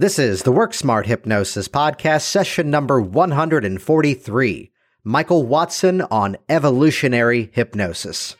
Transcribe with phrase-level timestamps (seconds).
[0.00, 4.70] This is the Work Smart Hypnosis Podcast, session number 143.
[5.02, 8.36] Michael Watson on evolutionary hypnosis.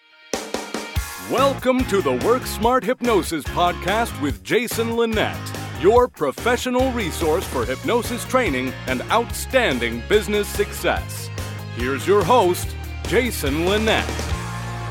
[1.28, 5.36] Welcome to the Work Smart Hypnosis Podcast with Jason Linett,
[5.80, 11.28] your professional resource for hypnosis training and outstanding business success.
[11.74, 12.76] Here's your host,
[13.08, 14.08] Jason Linett.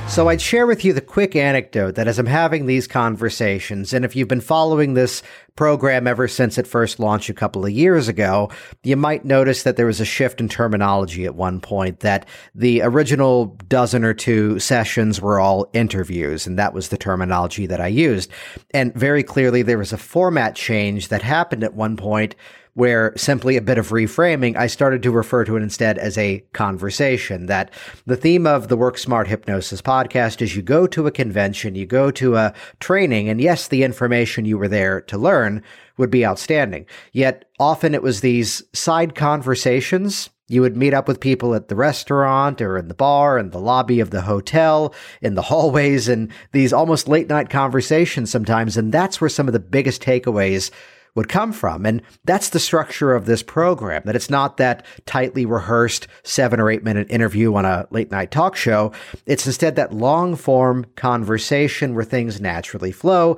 [0.10, 4.04] So I'd share with you the quick anecdote that as I'm having these conversations, and
[4.04, 5.21] if you've been following this
[5.56, 8.50] program ever since it first launched a couple of years ago,
[8.83, 12.82] you might notice that there was a shift in terminology at one point, that the
[12.82, 17.88] original dozen or two sessions were all interviews, and that was the terminology that I
[17.88, 18.32] used.
[18.71, 22.36] And very clearly there was a format change that happened at one point
[22.78, 26.42] where simply a bit of reframing, I started to refer to it instead as a
[26.54, 27.48] conversation.
[27.48, 27.72] That
[28.06, 31.88] the theme of the Work Smart Hypnosis podcast is you go to a convention, you
[31.88, 35.64] go to a training, and yes, the information you were there to learn
[35.98, 36.86] would be outstanding.
[37.14, 41.75] Yet often it was these side conversations you would meet up with people at the
[41.75, 46.31] restaurant or in the bar, in the lobby of the hotel, in the hallways, and
[46.52, 48.78] these almost late night conversations sometimes.
[48.78, 50.69] And that's where some of the biggest takeaways
[51.17, 51.85] would come from.
[51.85, 56.69] And that's the structure of this program, that it's not that tightly rehearsed seven or
[56.69, 58.93] eight minute interview on a late night talk show.
[59.25, 63.38] It's instead that long form conversation where things naturally flow.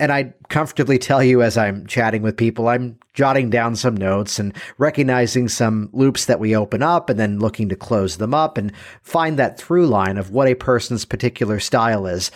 [0.00, 4.38] And I comfortably tell you as I'm chatting with people, I'm jotting down some notes
[4.38, 8.56] and recognizing some loops that we open up and then looking to close them up
[8.56, 12.30] and find that through line of what a person's particular style is.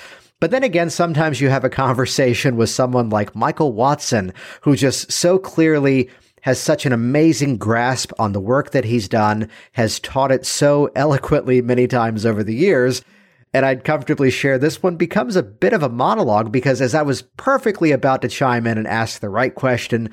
[0.44, 5.10] But then again, sometimes you have a conversation with someone like Michael Watson, who just
[5.10, 6.10] so clearly
[6.42, 10.90] has such an amazing grasp on the work that he's done, has taught it so
[10.94, 13.00] eloquently many times over the years.
[13.54, 17.00] And I'd comfortably share this one becomes a bit of a monologue because as I
[17.00, 20.10] was perfectly about to chime in and ask the right question,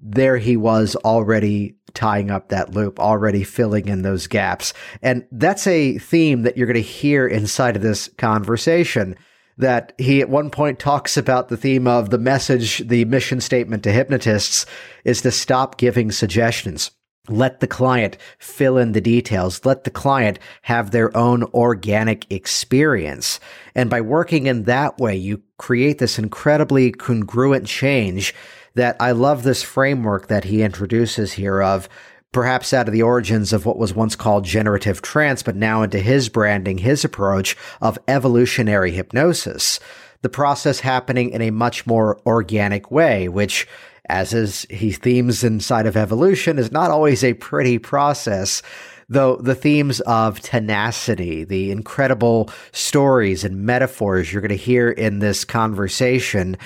[0.00, 4.74] there he was already tying up that loop, already filling in those gaps.
[5.02, 9.14] And that's a theme that you're going to hear inside of this conversation
[9.58, 13.82] that he at one point talks about the theme of the message, the mission statement
[13.82, 14.64] to hypnotists
[15.04, 16.90] is to stop giving suggestions.
[17.28, 19.64] Let the client fill in the details.
[19.66, 23.38] Let the client have their own organic experience.
[23.74, 28.34] And by working in that way, you create this incredibly congruent change
[28.74, 31.88] that I love this framework that he introduces here of
[32.32, 35.98] perhaps out of the origins of what was once called generative trance, but now into
[35.98, 39.80] his branding, his approach of evolutionary hypnosis.
[40.22, 43.66] The process happening in a much more organic way, which,
[44.08, 48.62] as is he themes inside of evolution, is not always a pretty process
[49.08, 55.18] though the themes of tenacity, the incredible stories and metaphors you're going to hear in
[55.18, 56.56] this conversation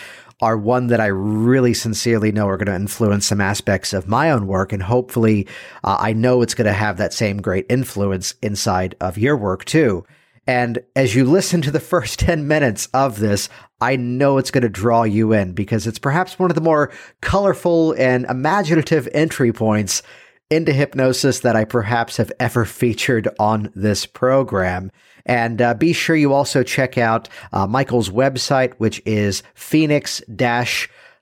[0.42, 4.30] are one that I really sincerely know are going to influence some aspects of my
[4.30, 4.72] own work.
[4.72, 5.46] And hopefully,
[5.84, 9.64] uh, I know it's going to have that same great influence inside of your work
[9.64, 10.04] too.
[10.46, 13.48] And as you listen to the first 10 minutes of this,
[13.80, 16.92] I know it's going to draw you in because it's perhaps one of the more
[17.20, 20.02] colorful and imaginative entry points
[20.50, 24.90] into hypnosis that I perhaps have ever featured on this program.
[25.26, 30.22] And uh, be sure you also check out uh, Michael's website, which is phoenix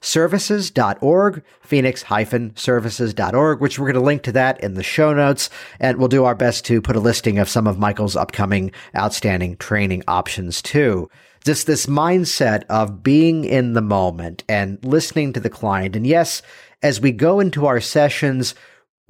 [0.02, 5.50] services.org, phoenix-services.org, which we're going to link to that in the show notes.
[5.78, 9.56] And we'll do our best to put a listing of some of Michael's upcoming outstanding
[9.56, 11.10] training options too.
[11.44, 15.96] Just this mindset of being in the moment and listening to the client.
[15.96, 16.42] And yes,
[16.82, 18.54] as we go into our sessions,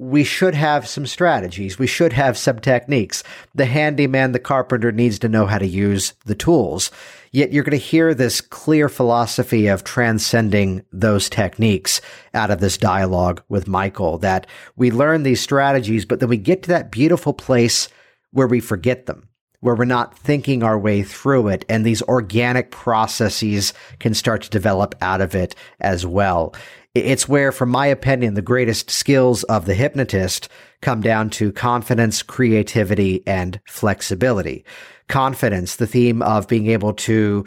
[0.01, 1.77] we should have some strategies.
[1.77, 3.23] We should have some techniques.
[3.53, 6.89] The handyman, the carpenter needs to know how to use the tools.
[7.31, 12.01] Yet you're going to hear this clear philosophy of transcending those techniques
[12.33, 16.63] out of this dialogue with Michael that we learn these strategies, but then we get
[16.63, 17.87] to that beautiful place
[18.31, 19.27] where we forget them
[19.61, 24.49] where we're not thinking our way through it and these organic processes can start to
[24.49, 26.53] develop out of it as well.
[26.93, 30.49] It's where, from my opinion, the greatest skills of the hypnotist
[30.81, 34.65] come down to confidence, creativity, and flexibility.
[35.07, 37.45] Confidence, the theme of being able to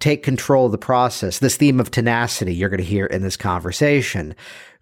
[0.00, 3.36] take control of the process, this theme of tenacity you're going to hear in this
[3.36, 4.34] conversation.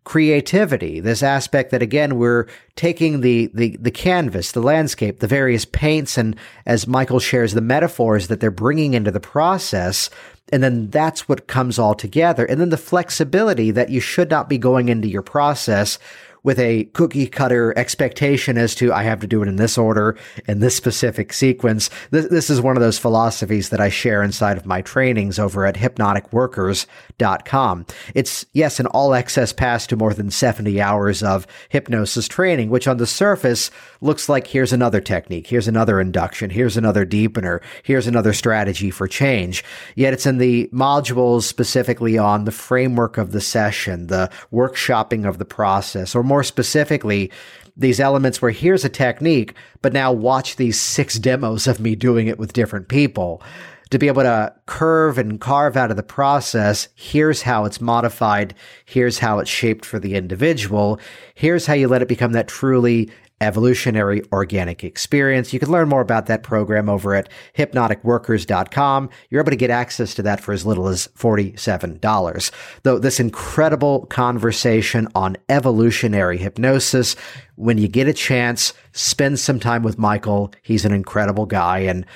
[0.04, 2.46] Creativity, this aspect that again, we're
[2.76, 6.36] taking the, the, the canvas, the landscape, the various paints, and
[6.66, 10.10] as Michael shares, the metaphors that they're bringing into the process
[10.52, 12.44] and then that's what comes all together.
[12.44, 15.98] And then the flexibility that you should not be going into your process
[16.44, 20.16] with a cookie cutter expectation as to I have to do it in this order
[20.46, 21.90] in this specific sequence.
[22.10, 25.64] This, this is one of those philosophies that I share inside of my trainings over
[25.66, 27.86] at hypnoticworkers.com.
[28.14, 32.86] It's yes, an all access pass to more than 70 hours of hypnosis training, which
[32.86, 33.70] on the surface
[34.00, 39.08] looks like here's another technique, here's another induction, here's another deepener, here's another strategy for
[39.08, 39.64] change.
[39.94, 45.38] Yet it's in the modules specifically on the framework of the session, the workshopping of
[45.38, 47.30] the process, or more specifically,
[47.76, 52.26] these elements where here's a technique, but now watch these six demos of me doing
[52.26, 53.42] it with different people.
[53.90, 58.54] To be able to curve and carve out of the process, here's how it's modified,
[58.86, 60.98] here's how it's shaped for the individual,
[61.34, 63.10] here's how you let it become that truly
[63.40, 65.52] evolutionary organic experience.
[65.52, 69.10] You can learn more about that program over at hypnoticworkers.com.
[69.30, 72.50] You're able to get access to that for as little as $47.
[72.82, 77.16] Though this incredible conversation on evolutionary hypnosis,
[77.56, 80.52] when you get a chance, spend some time with Michael.
[80.62, 82.06] He's an incredible guy and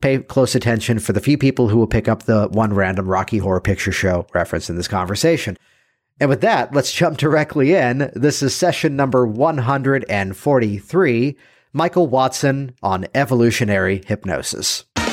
[0.00, 3.38] pay close attention for the few people who will pick up the one random Rocky
[3.38, 5.56] Horror Picture Show reference in this conversation.
[6.20, 8.10] And with that, let's jump directly in.
[8.14, 11.36] This is session number 143
[11.72, 14.84] Michael Watson on evolutionary hypnosis.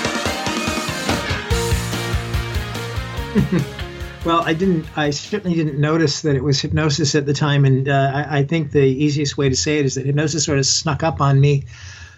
[4.25, 4.85] well, I didn't.
[4.97, 8.43] I certainly didn't notice that it was hypnosis at the time, and uh, I, I,
[8.43, 11.39] think the easiest way to say it is that hypnosis sort of snuck up on
[11.39, 11.65] me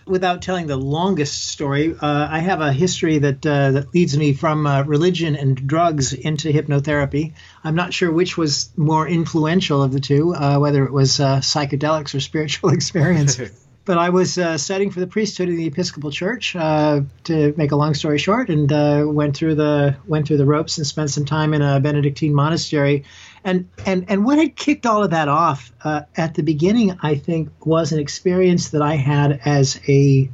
[0.08, 4.34] without telling the longest story, uh, I have a history that uh, that leads me
[4.34, 7.34] from uh, religion and drugs into hypnotherapy.
[7.64, 11.38] I'm not sure which was more influential of the two, uh, whether it was uh,
[11.38, 13.40] psychedelics or spiritual experience.
[13.86, 16.54] but I was uh, studying for the priesthood in the Episcopal Church.
[16.54, 20.88] to make a long story short, and went through the went through the ropes and
[20.88, 23.06] spent some time in a Benedictine monastery
[23.48, 27.16] and and and what had kicked all of that off uh, at the beginning, I
[27.16, 30.30] think, was an experience that I had as a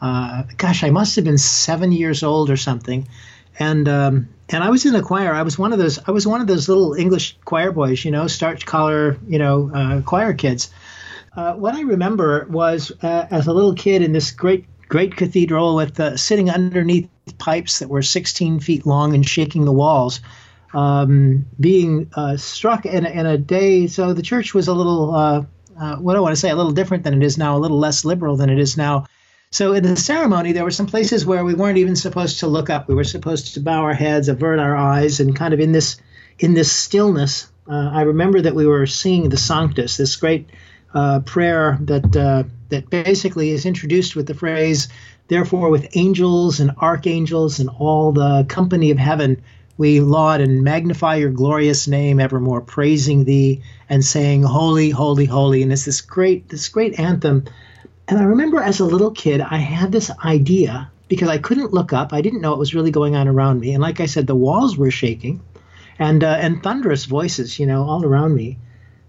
[0.00, 3.06] uh, gosh, I must have been seven years old or something,
[3.60, 5.32] and um, and I was in the choir.
[5.32, 6.00] I was one of those.
[6.04, 9.70] I was one of those little English choir boys, you know, starch collar, you know,
[9.72, 10.70] uh, choir kids.
[11.36, 15.76] Uh, what I remember was uh, as a little kid in this great great cathedral
[15.76, 17.08] with uh, sitting underneath
[17.38, 20.20] pipes that were 16 feet long and shaking the walls
[20.72, 23.86] um, being uh, struck in, in, a day.
[23.86, 25.44] So the church was a little, uh,
[25.78, 27.60] uh, what do I want to say, a little different than it is now, a
[27.60, 29.06] little less liberal than it is now.
[29.50, 32.68] So in the ceremony, there were some places where we weren't even supposed to look
[32.68, 32.86] up.
[32.86, 35.96] We were supposed to bow our heads, avert our eyes, and kind of in this
[36.38, 37.50] in this stillness.
[37.66, 40.50] Uh, I remember that we were singing the Sanctus, this great
[40.92, 44.88] uh, prayer that uh, that basically is introduced with the phrase,
[45.28, 49.42] "Therefore, with angels and archangels and all the company of heaven,
[49.78, 55.62] we laud and magnify your glorious name evermore, praising thee and saying, Holy, holy, holy.
[55.62, 57.44] And it's this great, this great anthem.
[58.08, 61.92] And I remember as a little kid, I had this idea because I couldn't look
[61.92, 62.12] up.
[62.12, 63.72] I didn't know what was really going on around me.
[63.72, 65.40] And like I said, the walls were shaking
[65.98, 68.58] and, uh, and thunderous voices, you know, all around me.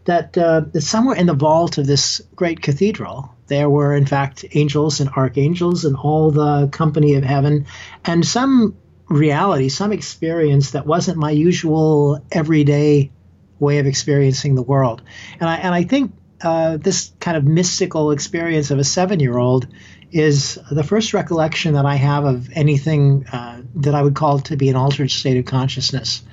[0.05, 4.45] That, uh, that somewhere in the vault of this great cathedral, there were, in fact,
[4.53, 7.67] angels and archangels and all the company of heaven,
[8.05, 8.75] and some
[9.09, 13.11] reality, some experience that wasn't my usual everyday
[13.59, 15.01] way of experiencing the world.
[15.39, 19.67] And I and I think uh, this kind of mystical experience of a seven-year-old
[20.11, 24.55] is the first recollection that I have of anything uh, that I would call to
[24.55, 26.23] be an altered state of consciousness.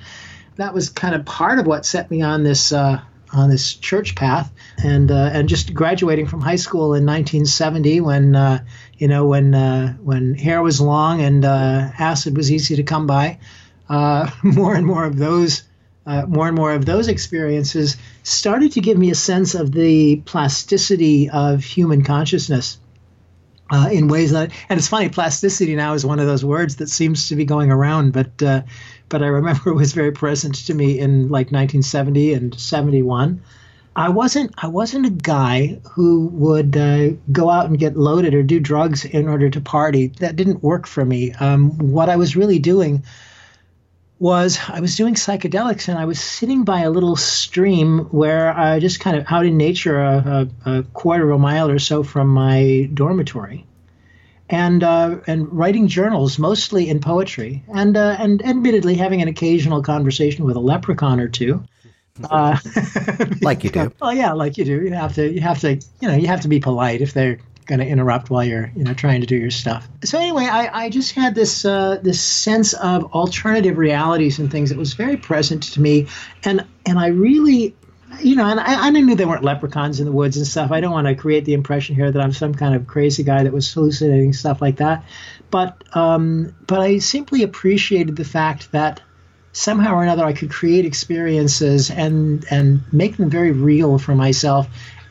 [0.55, 3.01] That was kind of part of what set me on this uh,
[3.33, 4.51] on this church path,
[4.83, 8.63] and uh, and just graduating from high school in 1970 when uh,
[8.97, 13.07] you know when uh, when hair was long and uh, acid was easy to come
[13.07, 13.39] by.
[13.89, 15.63] Uh, more and more of those.
[16.05, 20.15] Uh, more and more of those experiences started to give me a sense of the
[20.23, 22.79] plasticity of human consciousness
[23.91, 27.27] in ways that, and it's funny, plasticity now is one of those words that seems
[27.27, 28.63] to be going around, but
[29.09, 33.41] but I remember it was very present to me in like 1970 and 71.
[33.95, 38.43] I wasn't I wasn't a guy who would uh, go out and get loaded or
[38.43, 40.07] do drugs in order to party.
[40.19, 41.33] That didn't work for me.
[41.33, 43.03] Um, what I was really doing
[44.19, 48.79] was I was doing psychedelics and I was sitting by a little stream where I
[48.79, 52.03] just kind of out in nature a, a, a quarter of a mile or so
[52.03, 53.65] from my dormitory
[54.49, 59.81] and uh, and writing journals, mostly in poetry, and uh, and admittedly having an occasional
[59.81, 61.63] conversation with a leprechaun or two.
[62.31, 62.57] Uh,
[63.43, 63.93] like you do.
[64.01, 64.81] Oh yeah, like you do.
[64.81, 67.37] You have to you have to you know you have to be polite if they're
[67.67, 69.87] going to interrupt while you're you know trying to do your stuff.
[70.03, 74.69] So anyway, I, I just had this uh, this sense of alternative realities and things
[74.69, 76.07] that was very present to me,
[76.43, 77.75] and and I really
[78.21, 80.71] you know, and I, I knew there weren't leprechauns in the woods and stuff.
[80.71, 83.43] I don't want to create the impression here that I'm some kind of crazy guy
[83.43, 85.03] that was hallucinating stuff like that.
[85.49, 89.01] But um, but I simply appreciated the fact that
[89.53, 94.67] somehow or another I could create experiences and and make them very real for myself.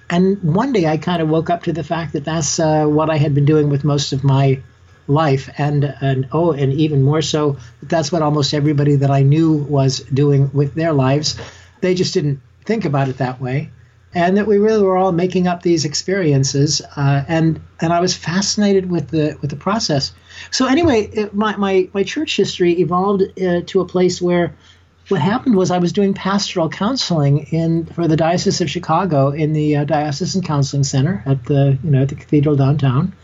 [0.08, 3.10] And one day I kind of woke up to the fact that that's uh, what
[3.10, 4.60] I had been doing with most of my
[5.08, 9.54] life, and and oh, and even more so, that's what almost everybody that I knew
[9.54, 11.36] was doing with their lives.
[11.80, 13.70] They just didn't think about it that way,
[14.12, 16.82] and that we really were all making up these experiences.
[16.96, 20.12] Uh, and and I was fascinated with the with the process.
[20.50, 24.54] So anyway, it, my, my my church history evolved uh, to a place where
[25.08, 29.52] what happened was I was doing pastoral counseling in for the Diocese of Chicago in
[29.52, 33.14] the uh, Diocesan Counseling Center at the you know at the cathedral downtown.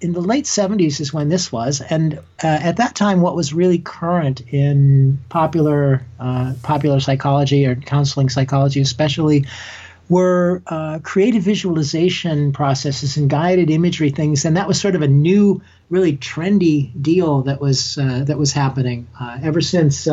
[0.00, 3.52] In the late 70s is when this was, and uh, at that time, what was
[3.52, 9.44] really current in popular uh, popular psychology or counseling psychology, especially,
[10.08, 15.08] were uh, creative visualization processes and guided imagery things, and that was sort of a
[15.08, 20.08] new, really trendy deal that was uh, that was happening uh, ever since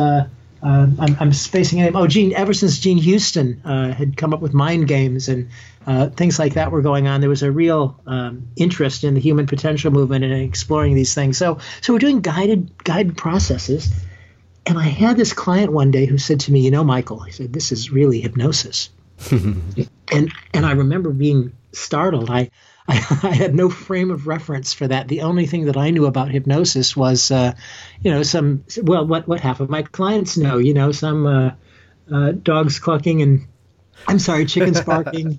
[0.62, 1.96] uh, uh, I'm, I'm, spacing name.
[1.96, 5.50] Oh, Jean, Ever since Jean Houston uh, had come up with mind games and
[5.86, 9.20] uh, things like that were going on, there was a real um, interest in the
[9.20, 11.38] human potential movement and exploring these things.
[11.38, 13.90] So, so we're doing guided guided processes.
[14.66, 17.32] And I had this client one day who said to me, "You know, Michael," he
[17.32, 18.90] said, "This is really hypnosis."
[19.30, 22.30] and and I remember being startled.
[22.30, 22.50] I
[22.88, 25.08] I, I, had no frame of reference for that.
[25.08, 27.52] The only thing that I knew about hypnosis was, uh,
[28.00, 31.50] you know, some well, what what half of my clients know, you know, some uh,
[32.12, 33.46] uh, dogs clucking and
[34.06, 35.38] I'm sorry, chickens barking,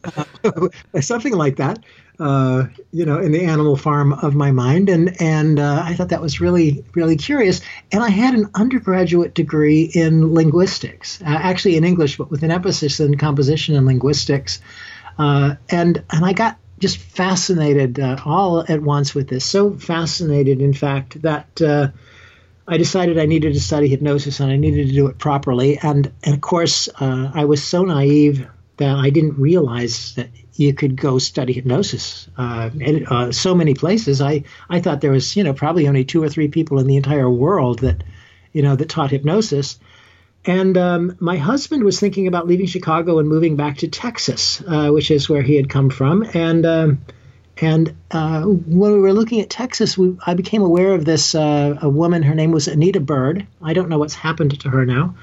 [1.01, 1.79] something like that.
[2.19, 6.09] Uh, you know, in the animal farm of my mind, and and uh, I thought
[6.09, 7.61] that was really really curious.
[7.93, 12.51] And I had an undergraduate degree in linguistics, uh, actually in English, but with an
[12.51, 14.59] emphasis in composition and linguistics.
[15.17, 19.45] and and I got just fascinated uh, all at once with this.
[19.45, 21.89] So fascinated, in fact, that uh,
[22.67, 25.77] I decided I needed to study hypnosis and I needed to do it properly.
[25.77, 30.74] And, and of course, uh, I was so naive that I didn't realize that you
[30.74, 34.21] could go study hypnosis uh, in uh, so many places.
[34.21, 36.98] I, I thought there was, you know, probably only two or three people in the
[36.98, 38.03] entire world that,
[38.51, 39.79] you know, that taught hypnosis.
[40.46, 44.89] And um, my husband was thinking about leaving Chicago and moving back to Texas, uh,
[44.89, 46.24] which is where he had come from.
[46.34, 47.01] And um,
[47.62, 51.77] and uh, when we were looking at Texas, we, I became aware of this uh,
[51.81, 52.24] a woman.
[52.24, 53.46] Her name was Anita Bird.
[53.62, 55.15] I don't know what's happened to her now,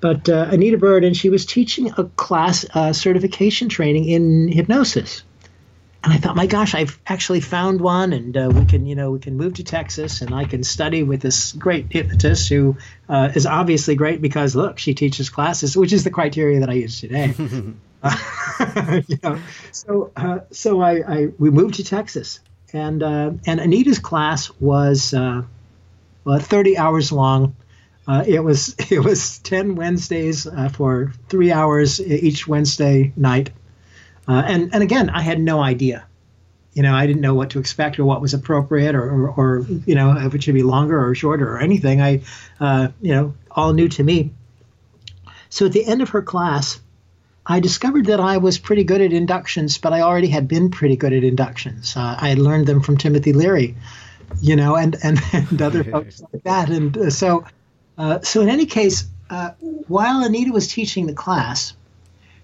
[0.00, 5.24] but uh, Anita Bird, and she was teaching a class uh, certification training in hypnosis
[6.02, 9.10] and I thought, my gosh, I've actually found one, and uh, we can, you know,
[9.10, 12.78] we can move to Texas, and I can study with this great hypnotist who
[13.08, 16.74] uh, is obviously great because look, she teaches classes, which is the criteria that I
[16.74, 17.34] use today.
[18.02, 18.16] uh,
[19.08, 19.38] you know,
[19.72, 22.40] so uh, so I, I, we moved to Texas,
[22.72, 25.42] and uh, and Anita's class was uh,
[26.24, 27.54] well, 30 hours long.
[28.08, 33.50] it was it was 10 Wednesdays for three hours each Wednesday night
[34.30, 36.06] uh, and and again, I had no idea.
[36.72, 39.66] You know, I didn't know what to expect or what was appropriate or, or, or
[39.86, 42.00] you know if it should be longer or shorter or anything.
[42.00, 42.22] I,
[42.60, 44.30] uh, you know, all new to me.
[45.48, 46.80] So at the end of her class,
[47.44, 50.94] I discovered that I was pretty good at inductions, but I already had been pretty
[50.94, 51.96] good at inductions.
[51.96, 53.74] Uh, I had learned them from Timothy Leary,
[54.40, 56.70] you know, and and, and other folks like that.
[56.70, 57.46] And uh, so,
[57.98, 59.50] uh, so in any case, uh,
[59.88, 61.72] while Anita was teaching the class,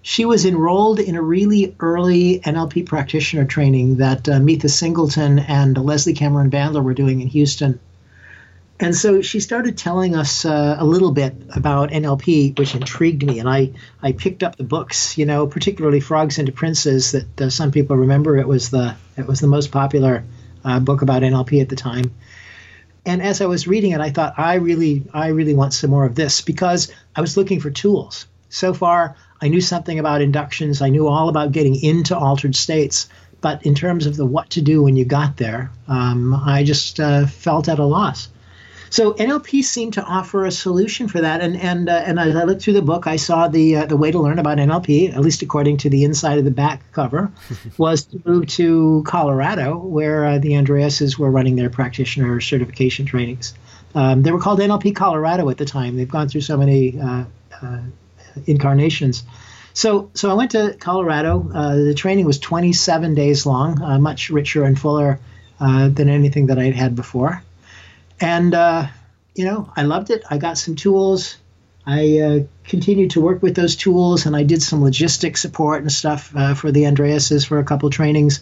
[0.08, 6.14] she was enrolled in a really early NLP practitioner training that uh, Singleton and Leslie
[6.14, 7.80] Cameron Bandler were doing in Houston.
[8.78, 13.40] And so she started telling us uh, a little bit about NLP, which intrigued me.
[13.40, 17.50] And I, I picked up the books, you know, particularly Frogs into Princes, that uh,
[17.50, 18.36] some people remember.
[18.36, 20.22] It was the it was the most popular
[20.64, 22.14] uh, book about NLP at the time.
[23.04, 26.04] And as I was reading it, I thought I really I really want some more
[26.04, 28.28] of this because I was looking for tools.
[28.48, 30.82] So far, I knew something about inductions.
[30.82, 33.08] I knew all about getting into altered states.
[33.40, 36.98] But in terms of the what to do when you got there, um, I just
[36.98, 38.28] uh, felt at a loss.
[38.88, 42.44] So NLP seemed to offer a solution for that, and and uh, and as I
[42.44, 45.20] looked through the book, I saw the uh, the way to learn about NLP, at
[45.20, 47.30] least according to the inside of the back cover,
[47.78, 53.54] was to move to Colorado, where uh, the Andreases were running their practitioner certification trainings.
[53.94, 55.96] Um, they were called NLP Colorado at the time.
[55.96, 57.24] They've gone through so many uh,
[57.60, 57.78] uh,
[58.46, 59.24] incarnations.
[59.72, 61.50] So, so I went to Colorado.
[61.54, 65.20] Uh, the training was 27 days long, uh, much richer and fuller
[65.60, 67.42] uh, than anything that I'd had before.
[68.18, 68.86] And, uh,
[69.34, 70.24] you know, I loved it.
[70.30, 71.36] I got some tools.
[71.86, 75.92] I uh, continued to work with those tools, and I did some logistic support and
[75.92, 78.40] stuff uh, for the Andreases for a couple trainings.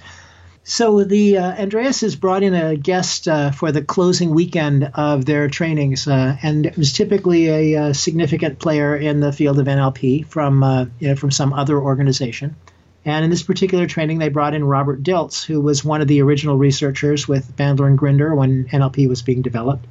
[0.67, 5.49] So the uh, has brought in a guest uh, for the closing weekend of their
[5.49, 9.67] trainings, uh, and it was typically a, a, uh, significant player in the field of
[9.67, 12.57] NLP from uh, you know, from some other organization.
[13.05, 16.23] And in this particular training, they brought in Robert Dilts, who was one of the
[16.23, 19.87] original researchers with Bandler and Grinder when NLP was being developed.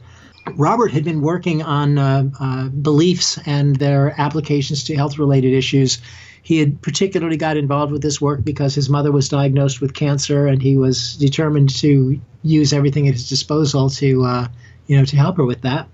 [0.55, 5.99] Robert had been working on uh, beliefs and their applications to health related issues.
[6.43, 10.45] He had particularly got involved with this work because his mother was diagnosed with cancer,
[10.45, 14.47] and he was determined to use everything at his disposal to, uh,
[14.85, 15.87] you know, to help her with that.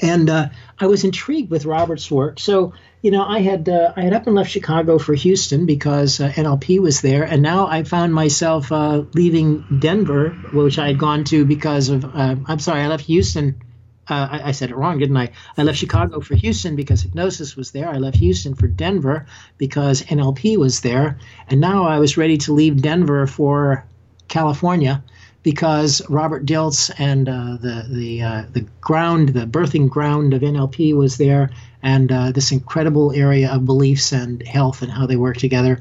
[0.00, 0.48] And uh,
[0.80, 2.40] I was intrigued with Robert's work.
[2.40, 2.72] So,
[3.02, 6.28] you know, I had uh, I had up and left Chicago for Houston because uh,
[6.28, 11.22] NLP was there, and now I found myself uh, leaving Denver, which I had gone
[11.24, 12.04] to because of.
[12.04, 13.62] Uh, I'm sorry, I left Houston.
[14.08, 15.30] Uh, I, I, said it wrong, didn't I?
[15.56, 17.88] I left Chicago for Houston because hypnosis was there.
[17.88, 19.26] I left Houston for Denver
[19.58, 23.84] because NLP was there, and now I was ready to leave Denver for
[24.28, 25.02] California
[25.42, 30.96] because Robert Dilts and uh, the the uh, the ground, the birthing ground of NLP
[30.96, 31.50] was there,
[31.82, 35.80] and uh, this incredible area of beliefs and health and how they work together.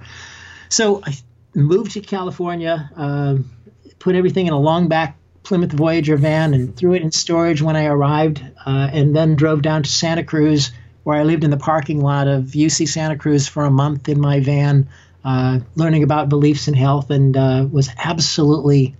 [0.70, 1.16] So I
[1.56, 3.52] moved to California, um,
[3.98, 7.76] put everything in a long back Plymouth Voyager van, and threw it in storage when
[7.76, 10.72] I arrived, uh, and then drove down to Santa Cruz,
[11.04, 14.20] where I lived in the parking lot of UC Santa Cruz for a month in
[14.20, 14.90] my van.
[15.24, 18.96] Uh, learning about beliefs in health and uh, was absolutely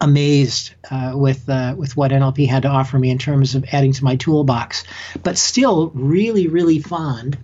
[0.00, 3.92] amazed uh, with uh, with what NLP had to offer me in terms of adding
[3.92, 4.84] to my toolbox,
[5.22, 7.38] but still really really fond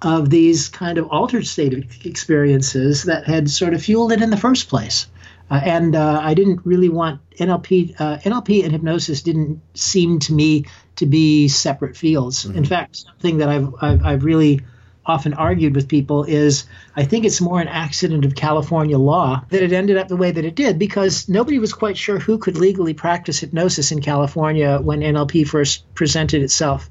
[0.00, 4.36] of these kind of altered state experiences that had sort of fueled it in the
[4.36, 5.06] first place.
[5.50, 8.00] Uh, and uh, I didn't really want NLP.
[8.00, 12.44] Uh, NLP and hypnosis didn't seem to me to be separate fields.
[12.44, 12.58] Mm-hmm.
[12.58, 14.62] In fact, something that I've, I've, I've really
[15.06, 16.64] often argued with people is
[16.96, 20.30] I think it's more an accident of California law that it ended up the way
[20.30, 24.78] that it did because nobody was quite sure who could legally practice hypnosis in California
[24.78, 26.88] when NLP first presented itself.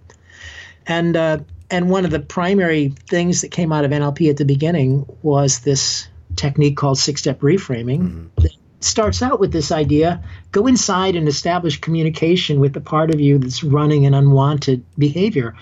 [0.85, 1.39] And uh,
[1.71, 5.61] and one of the primary things that came out of NLP at the beginning was
[5.61, 8.29] this technique called six-step reframing.
[8.35, 8.47] Mm-hmm.
[8.79, 13.37] starts out with this idea go inside and establish communication with the part of you
[13.37, 15.55] that's running an unwanted behavior.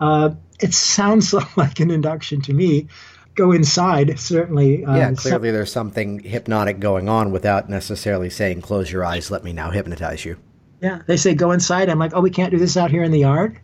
[0.00, 2.88] Uh, it sounds like an induction to me.
[3.34, 4.84] Go inside, certainly.
[4.84, 9.30] Uh, yeah, clearly some, there's something hypnotic going on without necessarily saying, close your eyes,
[9.30, 10.36] let me now hypnotize you.
[10.80, 11.88] Yeah, they say go inside.
[11.88, 13.60] I'm like, oh, we can't do this out here in the yard.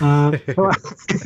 [0.00, 0.38] Uh,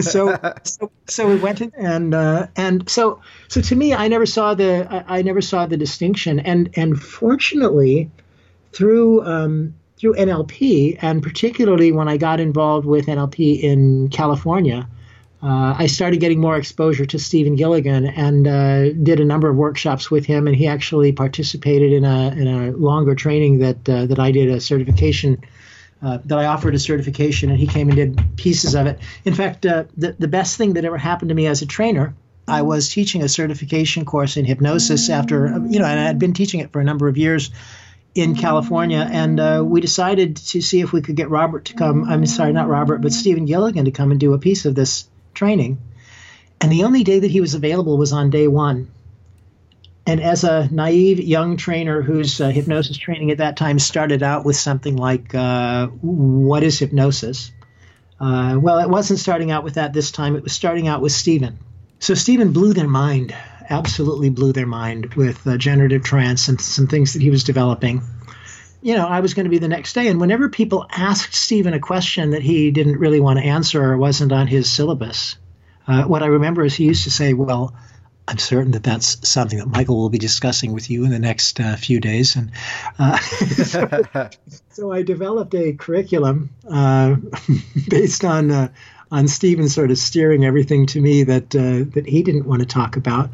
[0.00, 4.27] so, so, so we went in and uh, and so so to me, I never
[4.27, 8.11] saw the I, I, never saw the distinction, and and fortunately,
[8.72, 14.88] through um, through NLP, and particularly when I got involved with NLP in California,
[15.44, 19.57] uh, I started getting more exposure to Stephen Gilligan and uh, did a number of
[19.57, 20.46] workshops with him.
[20.46, 24.48] And he actually participated in a in a longer training that uh, that I did
[24.48, 25.42] a certification.
[26.05, 28.99] Uh, that I offered a certification, and he came and did pieces of it.
[29.25, 32.14] In fact, uh, the the best thing that ever happened to me as a trainer
[32.47, 36.35] I was teaching a certification course in hypnosis after, you know, and I had been
[36.35, 37.51] teaching it for a number of years
[38.14, 42.05] in California, and uh, we decided to see if we could get Robert to come.
[42.05, 45.09] I'm sorry, not Robert, but Stephen Gilligan to come and do a piece of this
[45.33, 45.79] training.
[46.61, 48.88] And the only day that he was available was on day one.
[50.07, 54.45] And as a naive young trainer whose uh, hypnosis training at that time started out
[54.45, 57.53] with something like, uh, What is hypnosis?
[58.21, 61.12] Uh, well, it wasn't starting out with that this time, it was starting out with
[61.12, 61.59] Stephen.
[61.99, 63.35] So Stephen blew their mind
[63.71, 68.03] absolutely blew their mind with uh, generative trance and some things that he was developing.
[68.83, 70.09] You know, I was going to be the next day.
[70.09, 73.97] And whenever people asked Stephen a question that he didn't really want to answer or
[73.97, 75.37] wasn't on his syllabus,
[75.87, 77.75] uh, what I remember is he used to say, Well,
[78.27, 81.61] I'm certain that that's something that Michael will be discussing with you in the next
[81.61, 82.37] uh, few days.
[82.37, 82.53] And
[82.99, 84.07] uh, so,
[84.71, 87.17] so, I developed a curriculum uh,
[87.89, 88.69] based on uh,
[89.11, 92.67] on Stephen sort of steering everything to me that uh, that he didn't want to
[92.67, 93.31] talk about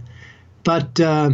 [0.65, 1.31] but uh,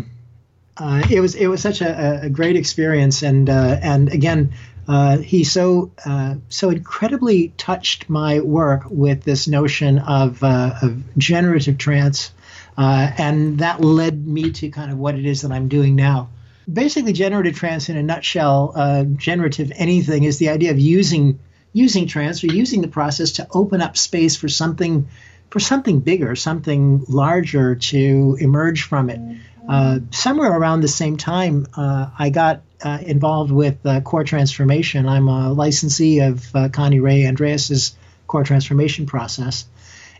[0.76, 4.52] uh, it was it was such a, a great experience, and uh, and again,
[4.88, 11.02] uh, he so uh, so incredibly touched my work with this notion of, uh, of
[11.18, 12.32] generative trance,
[12.76, 16.30] and that led me to kind of what it is that I'm doing now.
[16.70, 21.38] Basically, generative trance, in a nutshell, generative anything is the idea of using
[21.72, 25.08] using trance or using the process to open up space for something
[25.50, 29.20] for something bigger, something larger to emerge from it.
[29.68, 35.08] Uh, somewhere around the same time, uh, I got uh, involved with uh, Core Transformation.
[35.08, 39.66] I'm a licensee of uh, Connirae Andreas's core transformation process.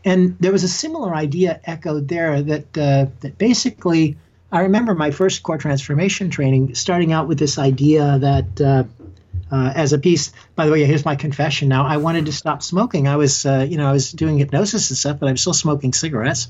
[0.07, 4.17] And there was a similar idea echoed there that uh, that basically,
[4.53, 8.85] I remember my first core transformation training starting out with this idea that uh,
[9.51, 10.33] uh, as a piece.
[10.55, 11.69] By the way, here's my confession.
[11.69, 13.09] Now, I wanted to stop smoking.
[13.09, 15.93] I was, uh, you know, I was doing hypnosis and stuff, but I'm still smoking
[15.93, 16.49] cigarettes.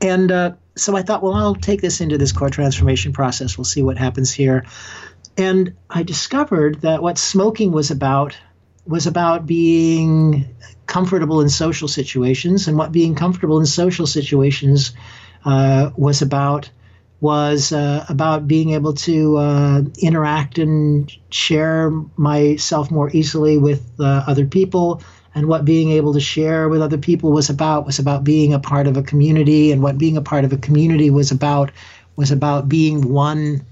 [0.00, 3.56] And uh, so I thought, well, I'll take this into this core transformation process.
[3.56, 4.64] We'll see what happens here.
[5.36, 8.36] And I discovered that what smoking was about
[8.86, 10.46] was about being
[10.86, 14.92] comfortable in social situations, and what being comfortable in social situations
[15.44, 16.70] uh, was about
[17.20, 24.24] was uh, about being able to uh, interact and share myself more easily with uh,
[24.26, 25.02] other people.
[25.34, 28.58] And what being able to share with other people was about was about being a
[28.58, 29.70] part of a community.
[29.70, 31.70] And what being a part of a community was about
[32.16, 33.64] was about being one,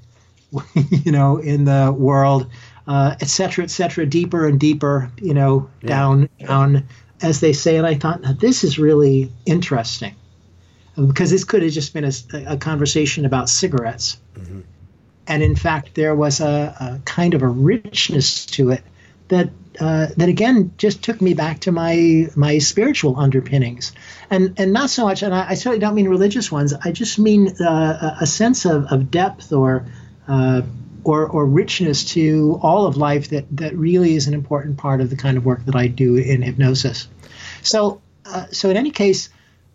[0.90, 2.46] you know, in the world,
[2.88, 5.88] uh, et cetera, et cetera, deeper and deeper, you know, yeah.
[5.88, 6.88] down, down,
[7.20, 7.76] as they say.
[7.76, 10.16] And I thought, now, this is really interesting
[10.96, 12.12] because this could have just been a,
[12.46, 14.18] a conversation about cigarettes.
[14.34, 14.60] Mm-hmm.
[15.26, 18.82] And in fact, there was a, a, kind of a richness to it
[19.28, 23.92] that uh, that again just took me back to my my spiritual underpinnings,
[24.30, 25.22] and and not so much.
[25.22, 26.72] And I, I certainly don't mean religious ones.
[26.72, 29.84] I just mean uh, a sense of, of depth or
[30.26, 30.62] uh,
[31.08, 35.10] or or richness to all of life that that really is an important part of
[35.10, 37.08] the kind of work that I do in hypnosis.
[37.62, 39.30] So uh, so in any case.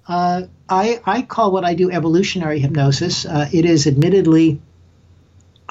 [0.05, 3.25] Uh, I, I call what I do evolutionary hypnosis.
[3.25, 4.59] Uh, it is admittedly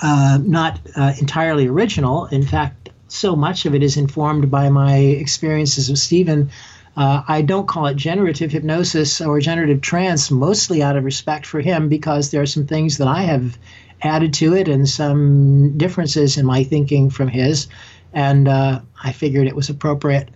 [0.00, 2.26] uh, not uh, entirely original.
[2.26, 6.50] In fact, so much of it is informed by my experiences with Stephen.
[6.96, 11.60] Uh, I don't call it generative hypnosis or generative trance, mostly out of respect for
[11.60, 13.58] him, because there are some things that I have
[14.02, 17.68] added to it and some differences in my thinking from his.
[18.12, 20.28] And uh, I figured it was appropriate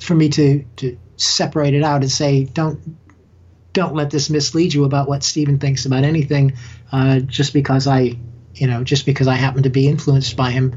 [0.00, 2.80] for me to, to separate it out and say, don't
[3.72, 6.54] don't let this mislead you about what Stephen thinks about anything,
[6.90, 8.16] uh, just because I,
[8.54, 10.76] you know, just because I happen to be influenced by him.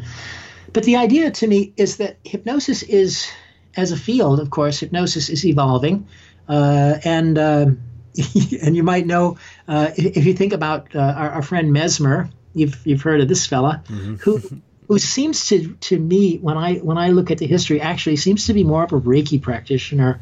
[0.72, 3.28] But the idea to me is that hypnosis is,
[3.76, 6.08] as a field, of course, hypnosis is evolving,
[6.48, 7.66] uh, and uh,
[8.62, 12.86] and you might know uh, if you think about uh, our, our, friend Mesmer, you've
[12.86, 14.16] you've heard of this fella mm-hmm.
[14.16, 14.42] who.
[14.88, 18.48] Who seems to to me when I when I look at the history actually seems
[18.48, 20.20] to be more of a Reiki practitioner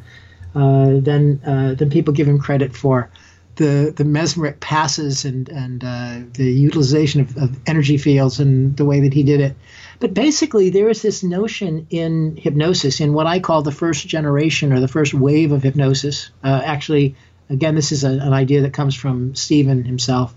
[0.54, 3.10] uh, than uh, than people give him credit for.
[3.56, 8.84] The the mesmeric passes and and uh, the utilization of, of energy fields and the
[8.84, 9.56] way that he did it.
[10.00, 14.72] But basically, there is this notion in hypnosis, in what I call the first generation
[14.72, 16.30] or the first wave of hypnosis.
[16.42, 17.16] Uh, actually,
[17.50, 20.34] again, this is a, an idea that comes from Stephen himself.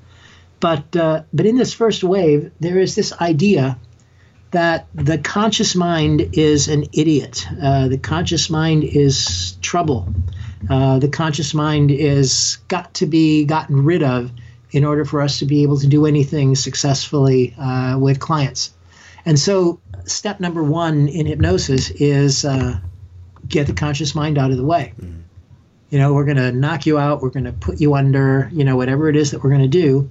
[0.60, 3.78] But uh, but in this first wave, there is this idea
[4.52, 7.46] that the conscious mind is an idiot.
[7.62, 10.14] Uh, the conscious mind is trouble.
[10.70, 14.32] Uh, the conscious mind is got to be gotten rid of
[14.72, 18.74] in order for us to be able to do anything successfully uh, with clients.
[19.26, 22.80] And so, step number one in hypnosis is uh,
[23.48, 24.94] get the conscious mind out of the way.
[25.00, 25.23] Mm-hmm.
[25.94, 27.22] You know, we're going to knock you out.
[27.22, 28.50] We're going to put you under.
[28.52, 30.10] You know, whatever it is that we're going to do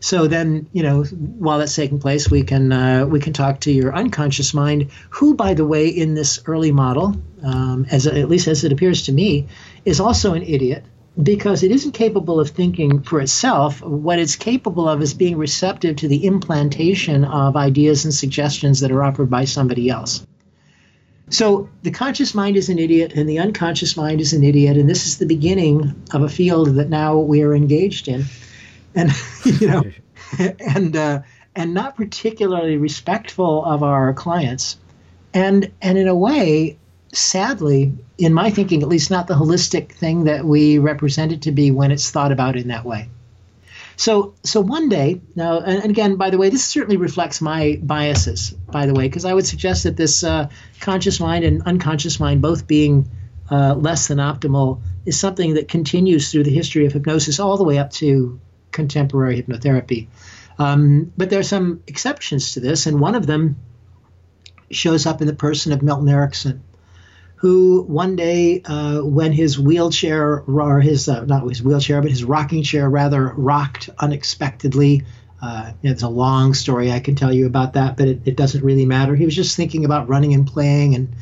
[0.00, 3.72] so then, you know, while that's taking place, we can uh, we can talk to
[3.72, 8.46] your unconscious mind, who, by the way, in this early model, um, as at least
[8.46, 9.48] as it appears to me,
[9.84, 10.84] is also an idiot
[11.20, 13.80] because it isn't capable of thinking for itself.
[13.80, 18.92] What it's capable of is being receptive to the implantation of ideas and suggestions that
[18.92, 20.26] are offered by somebody else.
[21.28, 24.88] So the conscious mind is an idiot and the unconscious mind is an idiot, and
[24.88, 28.24] this is the beginning of a field that now we are engaged in.
[28.94, 29.10] And
[29.44, 29.82] you know,
[30.60, 31.22] and uh,
[31.54, 34.78] and not particularly respectful of our clients,
[35.34, 36.78] and and in a way,
[37.12, 41.52] sadly, in my thinking, at least, not the holistic thing that we represent it to
[41.52, 43.08] be when it's thought about in that way.
[43.96, 48.50] So, so one day now, and again, by the way, this certainly reflects my biases.
[48.50, 52.42] By the way, because I would suggest that this uh, conscious mind and unconscious mind,
[52.42, 53.08] both being
[53.50, 57.64] uh, less than optimal, is something that continues through the history of hypnosis all the
[57.64, 58.38] way up to
[58.70, 60.08] contemporary hypnotherapy.
[60.58, 63.56] Um, but there are some exceptions to this, and one of them
[64.70, 66.62] shows up in the person of Milton Erickson,
[67.36, 72.24] who one day, uh, when his wheelchair, or his, uh, not his wheelchair, but his
[72.24, 75.04] rocking chair rather, rocked unexpectedly.
[75.40, 78.64] Uh, it's a long story I can tell you about that, but it, it doesn't
[78.64, 79.14] really matter.
[79.14, 81.14] He was just thinking about running and playing and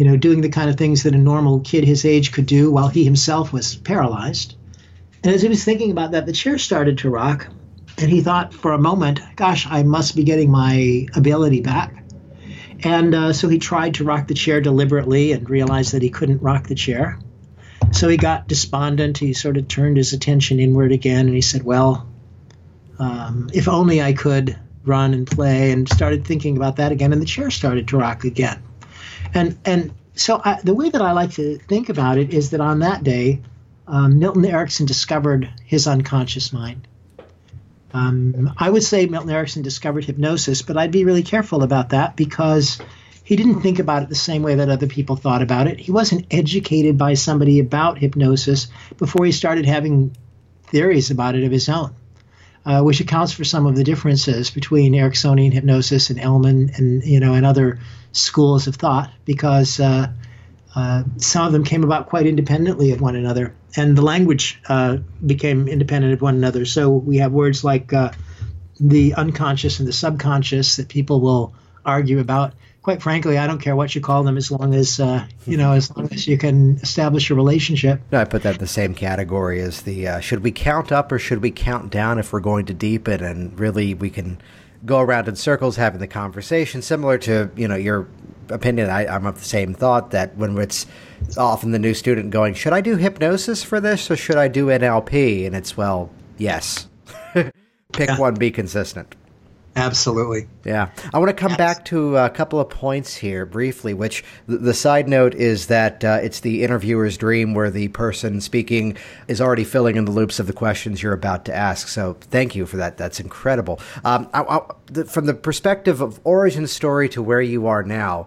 [0.00, 2.70] you know, doing the kind of things that a normal kid his age could do
[2.70, 4.56] while he himself was paralyzed.
[5.22, 7.48] And as he was thinking about that, the chair started to rock.
[7.98, 12.02] And he thought for a moment, gosh, I must be getting my ability back.
[12.82, 16.42] And uh, so he tried to rock the chair deliberately and realized that he couldn't
[16.42, 17.18] rock the chair.
[17.92, 19.18] So he got despondent.
[19.18, 22.08] He sort of turned his attention inward again and he said, Well,
[22.98, 27.12] um, if only I could run and play, and started thinking about that again.
[27.12, 28.62] And the chair started to rock again.
[29.34, 32.60] And, and so I, the way that I like to think about it is that
[32.60, 33.42] on that day,
[33.86, 36.86] um, Milton Erickson discovered his unconscious mind.
[37.92, 42.16] Um, I would say Milton Erickson discovered hypnosis, but I'd be really careful about that
[42.16, 42.80] because
[43.24, 45.78] he didn't think about it the same way that other people thought about it.
[45.78, 50.16] He wasn't educated by somebody about hypnosis before he started having
[50.64, 51.94] theories about it of his own,
[52.64, 57.20] uh, which accounts for some of the differences between Ericksonian hypnosis and Elman and you
[57.20, 57.80] know and other
[58.12, 60.08] schools of thought because uh,
[60.74, 64.98] uh, some of them came about quite independently of one another, and the language uh,
[65.24, 66.64] became independent of one another.
[66.64, 68.12] So we have words like uh,
[68.78, 71.54] the unconscious and the subconscious that people will
[71.84, 72.54] argue about.
[72.82, 75.72] Quite frankly, I don't care what you call them as long as uh, you know,
[75.72, 78.00] as long as you can establish a relationship.
[78.12, 81.18] I put that in the same category as the uh, should we count up or
[81.18, 84.40] should we count down if we're going to deepen, and really we can
[84.84, 88.08] go around in circles having the conversation, similar to you know your
[88.50, 90.86] opinion, I, am of the same thought that when it's
[91.36, 94.66] often the new student going, should I do hypnosis for this or should I do
[94.66, 95.46] NLP?
[95.46, 96.88] And it's, well, yes.
[97.34, 98.18] Pick yeah.
[98.18, 99.14] one, be consistent.
[99.76, 100.48] Absolutely.
[100.64, 100.90] Yeah.
[101.14, 101.58] I want to come yes.
[101.58, 106.18] back to a couple of points here briefly, which the, side note is that uh,
[106.22, 108.96] it's the interviewer's dream where the person speaking
[109.28, 111.86] is already filling in the loops of the questions you're about to ask.
[111.86, 112.96] So thank you for that.
[112.96, 113.78] That's incredible.
[114.04, 118.26] Um, I, I, the, from the perspective of origin story to where you are now,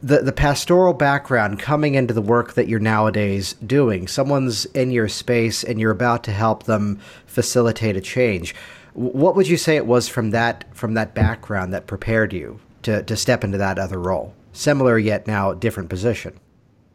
[0.00, 5.08] the, the pastoral background coming into the work that you're nowadays doing, someone's in your
[5.08, 8.54] space and you're about to help them facilitate a change
[8.94, 13.02] what would you say it was from that from that background that prepared you to,
[13.02, 14.34] to step into that other role?
[14.52, 16.38] Similar yet now different position.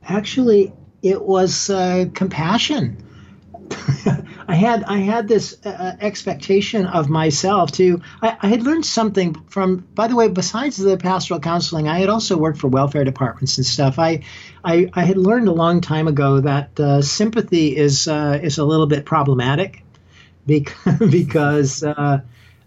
[0.03, 3.03] Actually, it was uh, compassion.
[4.47, 8.01] I had I had this uh, uh, expectation of myself to.
[8.21, 9.85] I, I, had learned something from.
[9.93, 13.65] By the way, besides the pastoral counseling, I had also worked for welfare departments and
[13.65, 13.99] stuff.
[13.99, 14.23] I
[14.63, 18.63] I, I had learned a long time ago that uh, sympathy is uh, is a
[18.63, 19.83] little bit problematic
[21.09, 22.21] because, uh,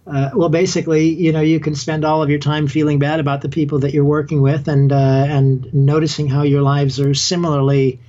[0.07, 3.41] uh, well, basically, you know, you can spend all of your time feeling bad about
[3.41, 8.01] the people that you're working with, and uh, and noticing how your lives are similarly,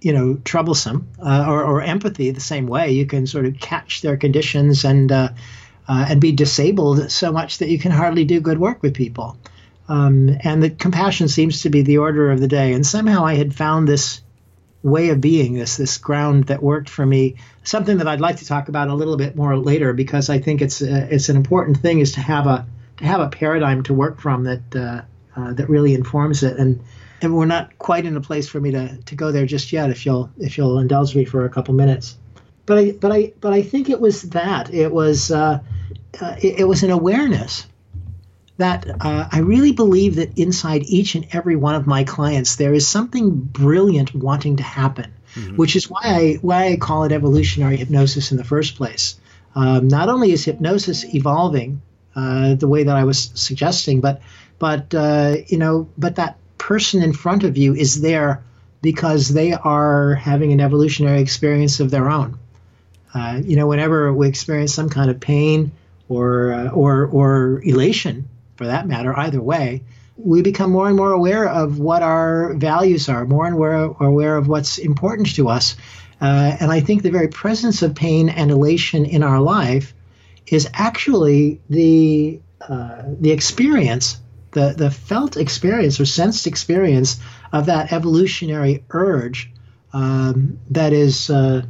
[0.00, 2.92] you know, troublesome, uh, or, or empathy the same way.
[2.92, 5.28] You can sort of catch their conditions and uh,
[5.88, 9.36] uh, and be disabled so much that you can hardly do good work with people.
[9.88, 12.74] Um, and the compassion seems to be the order of the day.
[12.74, 14.20] And somehow I had found this
[14.82, 17.36] way of being, this this ground that worked for me.
[17.64, 20.62] Something that I'd like to talk about a little bit more later because I think
[20.62, 22.66] it's uh, it's an important thing is to have a
[22.98, 25.02] to have a paradigm to work from that uh,
[25.36, 26.58] uh, that really informs it.
[26.58, 26.82] And
[27.22, 29.90] and we're not quite in a place for me to, to go there just yet.
[29.90, 32.16] If you'll if you'll indulge me for a couple minutes,
[32.66, 35.60] but I but I but I think it was that it was uh,
[36.20, 37.66] uh, it, it was an awareness
[38.60, 42.72] that uh, I really believe that inside each and every one of my clients there
[42.72, 45.56] is something brilliant wanting to happen, mm-hmm.
[45.56, 49.18] which is why I why I call it evolutionary hypnosis in the first place.
[49.54, 51.82] Um, not only is hypnosis evolving
[52.14, 54.22] uh, the way that I was suggesting, but
[54.58, 58.42] but uh, you know, but that person in front of you is there
[58.82, 62.38] because they are having an evolutionary experience of their own.
[63.12, 65.72] Uh, you know, whenever we experience some kind of pain
[66.08, 68.28] or uh, or or elation
[68.60, 69.82] for that matter, either way,
[70.18, 74.36] we become more and more aware of what our values are, more and more aware
[74.36, 75.76] of what's important to us.
[76.20, 79.94] Uh, and I think the very presence of pain and elation in our life
[80.46, 84.20] is actually the uh, the experience,
[84.50, 87.18] the the felt experience or sensed experience
[87.54, 89.50] of that evolutionary urge
[89.94, 91.62] um, that is uh,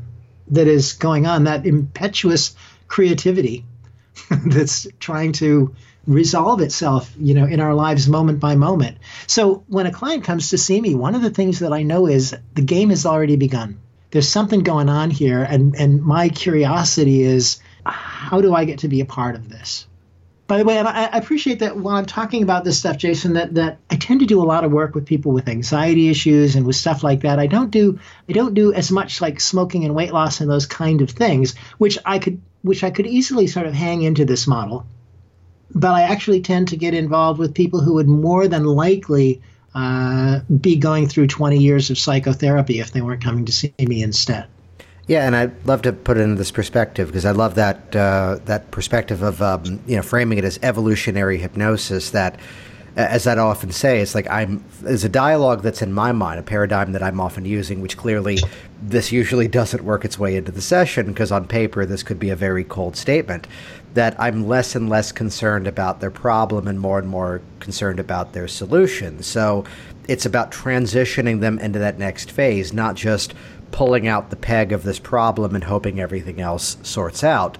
[0.48, 2.56] that is going on, that impetuous
[2.88, 3.64] creativity
[4.44, 5.72] that's trying to
[6.06, 8.98] resolve itself, you know, in our lives moment by moment.
[9.26, 12.06] So when a client comes to see me, one of the things that I know
[12.06, 13.80] is the game has already begun.
[14.10, 18.88] There's something going on here, and and my curiosity is, how do I get to
[18.88, 19.86] be a part of this?
[20.48, 23.54] By the way, I, I appreciate that while I'm talking about this stuff, Jason, that
[23.54, 26.66] that I tend to do a lot of work with people with anxiety issues and
[26.66, 27.38] with stuff like that.
[27.38, 30.66] I don't do I don't do as much like smoking and weight loss and those
[30.66, 34.48] kind of things, which I could which I could easily sort of hang into this
[34.48, 34.86] model
[35.74, 39.40] but I actually tend to get involved with people who would more than likely
[39.74, 44.02] uh, be going through 20 years of psychotherapy if they weren't coming to see me
[44.02, 44.46] instead.
[45.06, 48.38] Yeah, and I'd love to put it into this perspective because I love that uh,
[48.44, 52.10] that perspective of um, you know framing it as evolutionary hypnosis.
[52.10, 52.38] That
[52.94, 56.44] as I often say, it's like I'm there's a dialogue that's in my mind, a
[56.44, 58.38] paradigm that I'm often using, which clearly
[58.80, 62.30] this usually doesn't work its way into the session because on paper this could be
[62.30, 63.48] a very cold statement.
[63.94, 68.32] That I'm less and less concerned about their problem and more and more concerned about
[68.32, 69.22] their solution.
[69.22, 69.64] So
[70.06, 73.34] it's about transitioning them into that next phase, not just
[73.72, 77.58] pulling out the peg of this problem and hoping everything else sorts out.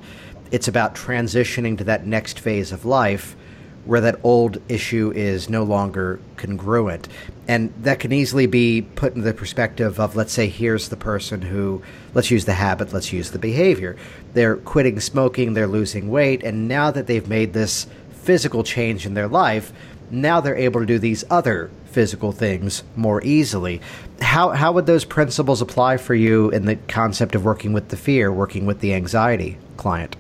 [0.50, 3.36] It's about transitioning to that next phase of life
[3.84, 7.08] where that old issue is no longer congruent.
[7.48, 11.42] And that can easily be put in the perspective of, let's say, here's the person
[11.42, 11.82] who,
[12.14, 13.96] let's use the habit, let's use the behavior.
[14.34, 19.14] They're quitting smoking, they're losing weight, and now that they've made this physical change in
[19.14, 19.72] their life,
[20.10, 23.80] now they're able to do these other physical things more easily.
[24.20, 27.96] How, how would those principles apply for you in the concept of working with the
[27.96, 30.16] fear, working with the anxiety client?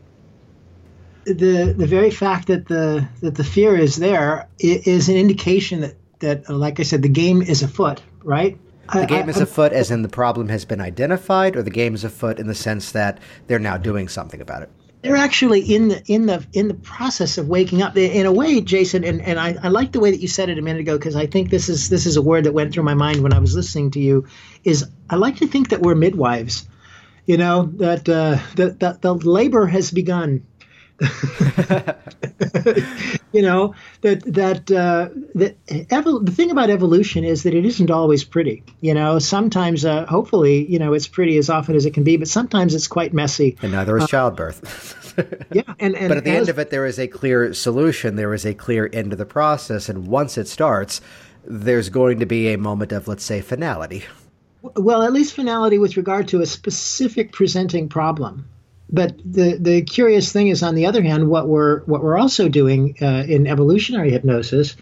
[1.24, 5.94] the the very fact that the that the fear is there is an indication that
[6.20, 8.58] that like I said the game is afoot, right?
[8.92, 12.04] The game is afoot as in the problem has been identified, or the game is
[12.04, 14.70] afoot in the sense that they're now doing something about it.
[15.02, 17.96] They're actually in the in the in the process of waking up.
[17.96, 20.58] In a way, Jason, and, and I, I like the way that you said it
[20.58, 22.82] a minute ago because I think this is this is a word that went through
[22.82, 24.26] my mind when I was listening to you.
[24.62, 26.68] Is I like to think that we're midwives.
[27.24, 30.46] You know that uh, that, that the labor has begun
[33.32, 37.90] you know that that uh, that evol- the thing about evolution is that it isn't
[37.90, 38.62] always pretty.
[38.82, 42.18] You know, sometimes, uh, hopefully, you know, it's pretty as often as it can be,
[42.18, 43.56] but sometimes it's quite messy.
[43.62, 45.16] And neither is uh, childbirth.
[45.52, 48.16] yeah, and, and but at the as, end of it, there is a clear solution.
[48.16, 51.00] There is a clear end to the process, and once it starts,
[51.44, 54.04] there's going to be a moment of, let's say, finality.
[54.62, 58.46] Well, at least finality with regard to a specific presenting problem.
[58.92, 62.48] But the, the curious thing is, on the other hand, what we're what we're also
[62.48, 64.76] doing uh, in evolutionary hypnosis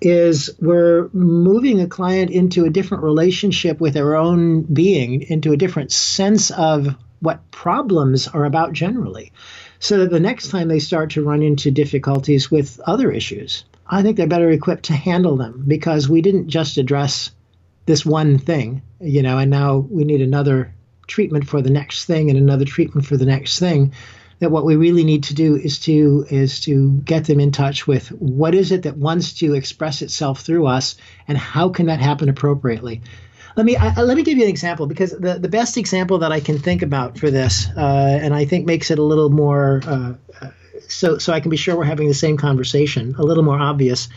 [0.00, 5.56] is we're moving a client into a different relationship with their own being, into a
[5.56, 9.32] different sense of what problems are about generally,
[9.78, 14.02] so that the next time they start to run into difficulties with other issues, I
[14.02, 17.30] think they're better equipped to handle them because we didn't just address
[17.86, 20.74] this one thing, you know, and now we need another
[21.06, 23.92] treatment for the next thing and another treatment for the next thing
[24.42, 27.86] that what we really need to do is to is to get them in touch
[27.86, 30.96] with what is it that wants to express itself through us
[31.28, 33.00] and how can that happen appropriately.
[33.56, 36.32] Let me I, let me give you an example because the, the best example that
[36.32, 39.80] I can think about for this uh, and I think makes it a little more
[39.86, 40.50] uh, uh
[40.88, 44.08] so so I can be sure we're having the same conversation a little more obvious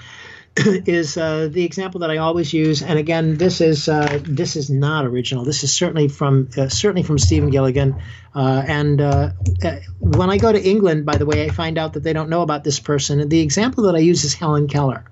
[0.85, 4.69] is uh, the example that I always use, and again, this is uh, this is
[4.69, 5.43] not original.
[5.43, 8.01] This is certainly from uh, certainly from Stephen Gilligan.
[8.33, 9.31] Uh, and uh,
[9.63, 12.29] uh, when I go to England, by the way, I find out that they don't
[12.29, 13.19] know about this person.
[13.19, 15.03] And The example that I use is Helen Keller.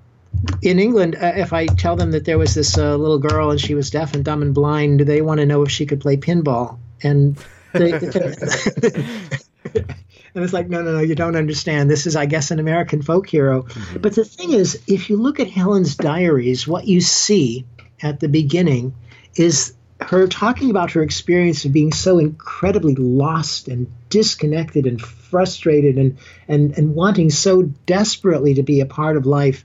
[0.62, 3.90] In England, if I tell them that there was this little girl and she was
[3.90, 6.78] deaf and dumb and blind, they want to know if she could play pinball.
[7.02, 7.38] And
[7.72, 7.92] they,
[10.34, 11.88] And it's like, no, no, no, you don't understand.
[11.88, 13.62] This is, I guess, an American folk hero.
[13.62, 14.00] Mm-hmm.
[14.00, 17.64] But the thing is, if you look at Helen's diaries, what you see
[18.02, 18.94] at the beginning
[19.36, 25.98] is her talking about her experience of being so incredibly lost and disconnected and frustrated
[25.98, 26.18] and,
[26.48, 29.64] and, and wanting so desperately to be a part of life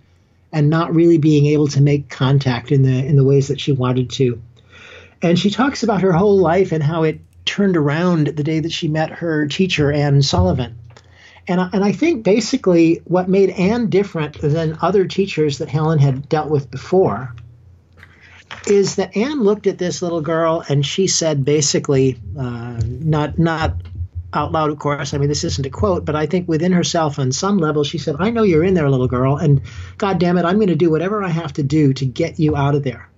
[0.51, 3.71] and not really being able to make contact in the in the ways that she
[3.71, 4.41] wanted to.
[5.21, 8.71] And she talks about her whole life and how it turned around the day that
[8.71, 10.77] she met her teacher, Anne Sullivan.
[11.47, 16.29] And, and I think basically what made Anne different than other teachers that Helen had
[16.29, 17.33] dealt with before
[18.67, 23.81] is that Anne looked at this little girl and she said basically, uh, not not
[24.31, 25.15] out loud, of course.
[25.15, 27.97] I mean, this isn't a quote, but I think within herself, on some level, she
[27.97, 29.61] said, "I know you're in there, little girl, and
[29.97, 32.55] God damn it, I'm going to do whatever I have to do to get you
[32.55, 33.09] out of there."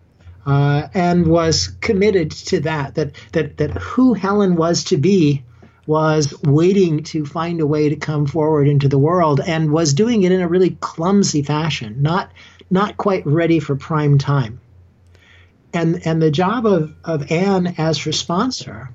[0.45, 5.43] Uh, and was committed to that, that, that, that who Helen was to be
[5.86, 10.23] was waiting to find a way to come forward into the world and was doing
[10.23, 12.32] it in a really clumsy fashion, not,
[12.69, 14.60] not quite ready for prime time.
[15.73, 18.91] And, and the job of, of Anne as her sponsor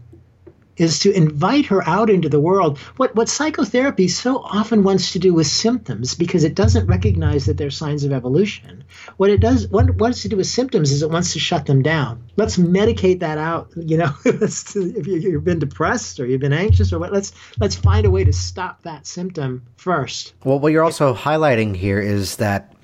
[0.77, 2.79] is to invite her out into the world.
[2.97, 7.57] What what psychotherapy so often wants to do with symptoms because it doesn't recognize that
[7.57, 8.85] they're signs of evolution.
[9.17, 11.67] What it does what it wants to do with symptoms is it wants to shut
[11.67, 12.23] them down.
[12.37, 13.71] Let's medicate that out.
[13.77, 18.07] You know, if you've been depressed or you've been anxious or what, let's let's find
[18.07, 20.35] a way to stop that symptom first.
[20.45, 22.76] Well, what you're also highlighting here is that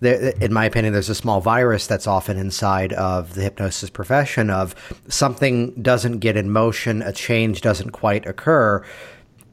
[0.00, 4.50] there, in my opinion, there's a small virus that's often inside of the hypnosis profession
[4.50, 4.74] of
[5.08, 8.84] something doesn't get in motion, a change doesn't quite occur.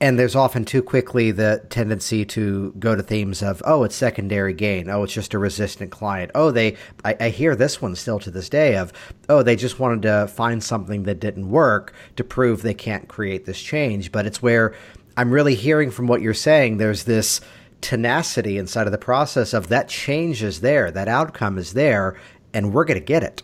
[0.02, 4.54] And there's often too quickly the tendency to go to themes of, oh, it's secondary
[4.54, 4.89] gain.
[4.89, 6.32] Oh, it's just a resistant client.
[6.36, 6.76] Oh, they,
[7.06, 8.91] I, I, hear this one still to this day of,
[9.30, 13.46] oh, they just wanted to find something that didn't work to prove they can't create
[13.46, 14.12] this change.
[14.12, 14.76] But it's where
[15.16, 17.39] I'm really hearing from what you're saying, there's this
[17.86, 22.18] tenacity inside of the process of that change is there, that outcome is there,
[22.52, 23.44] and we're going to get it.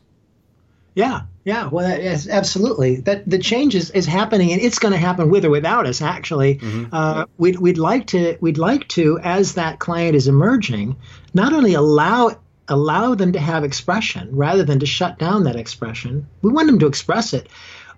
[0.96, 2.98] Yeah, yeah, well, yes, absolutely.
[3.02, 6.02] That the change is, is happening, and it's going to happen with or without us.
[6.02, 6.94] Actually, mm-hmm.
[6.94, 10.98] uh, we'd we'd like to we'd like to, as that client is emerging,
[11.34, 12.36] not only allow
[12.68, 16.28] allow them to have expression rather than to shut down that expression.
[16.42, 17.48] We want them to express it,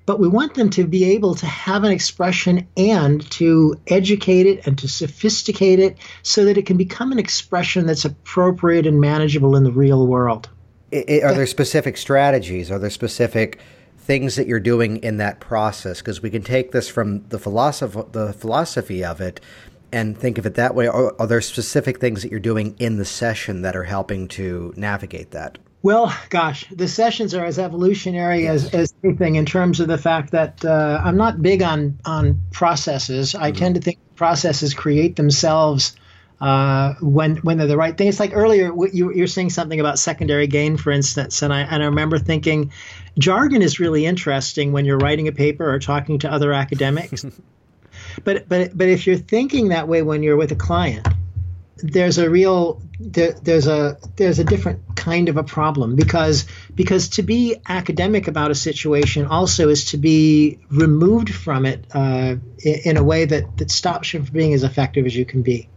[0.05, 4.67] but we want them to be able to have an expression and to educate it
[4.67, 9.55] and to sophisticate it so that it can become an expression that's appropriate and manageable
[9.55, 10.49] in the real world.
[10.91, 12.69] It, are there specific strategies?
[12.69, 13.59] Are there specific
[13.97, 15.99] things that you're doing in that process?
[15.99, 19.39] Because we can take this from the philosophy, the philosophy of it,
[19.91, 20.87] and think of it that way.
[20.87, 24.73] Are, are there specific things that you're doing in the session that are helping to
[24.75, 25.57] navigate that?
[25.83, 30.31] Well, gosh, the sessions are as evolutionary as, as anything in terms of the fact
[30.31, 33.35] that uh, I'm not big on on processes.
[33.35, 33.59] I mm-hmm.
[33.59, 35.93] tend to think processes create themselves
[36.39, 38.07] uh, when when they're the right thing.
[38.07, 41.83] It's like earlier you, you're saying something about secondary gain, for instance, and I and
[41.83, 42.71] I remember thinking,
[43.19, 47.25] jargon is really interesting when you're writing a paper or talking to other academics.
[48.23, 51.05] but but but if you're thinking that way when you're with a client,
[51.83, 57.09] there's a real there, there's a there's a different kind of a problem because because
[57.09, 62.95] to be academic about a situation also is to be removed from it uh, in,
[62.95, 65.67] a way that that stops you from being as effective as you can be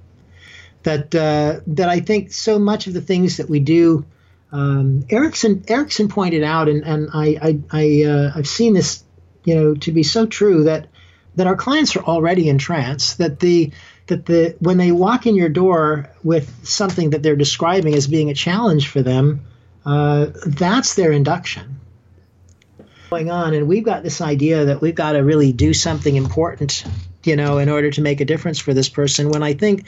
[0.85, 4.07] that uh, that I think so much of the things that we do.
[4.53, 9.03] Um, Erickson Erickson pointed out, and and I I, I uh, I've seen this,
[9.43, 10.87] you know, to be so true that
[11.35, 13.15] that our clients are already in trance.
[13.15, 13.73] That the
[14.07, 18.31] that the when they walk in your door with something that they're describing as being
[18.31, 19.43] a challenge for them,
[19.85, 21.81] uh, that's their induction
[23.11, 26.83] going on and we've got this idea that we've got to really do something important
[27.23, 29.87] you know in order to make a difference for this person when i think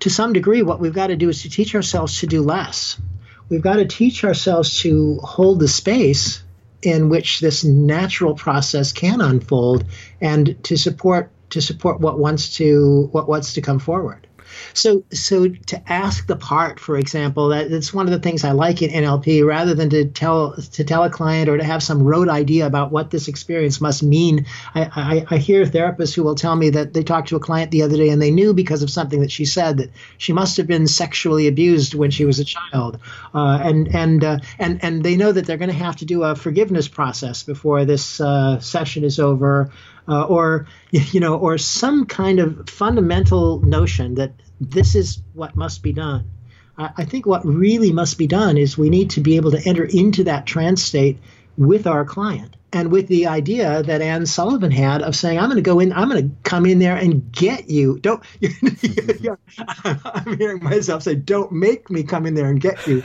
[0.00, 3.00] to some degree, what we've got to do is to teach ourselves to do less.
[3.48, 6.42] We've got to teach ourselves to hold the space
[6.82, 9.84] in which this natural process can unfold
[10.20, 14.26] and to support to support what wants to what wants to come forward.
[14.72, 18.52] So, so to ask the part, for example, that, that's one of the things I
[18.52, 19.44] like in NLP.
[19.46, 22.90] Rather than to tell to tell a client or to have some rote idea about
[22.90, 26.92] what this experience must mean, I, I, I hear therapists who will tell me that
[26.92, 29.30] they talked to a client the other day and they knew because of something that
[29.30, 32.98] she said that she must have been sexually abused when she was a child,
[33.34, 36.22] uh, and and uh, and and they know that they're going to have to do
[36.22, 39.70] a forgiveness process before this uh, session is over.
[40.06, 45.82] Uh, or you know, or some kind of fundamental notion that this is what must
[45.82, 46.30] be done.
[46.76, 49.62] I, I think what really must be done is we need to be able to
[49.66, 51.18] enter into that trance state
[51.56, 55.56] with our client and with the idea that Anne Sullivan had of saying, "I'm going
[55.56, 58.22] to go in, I'm going to come in there and get you." Don't.
[60.04, 63.02] I'm hearing myself say, "Don't make me come in there and get you."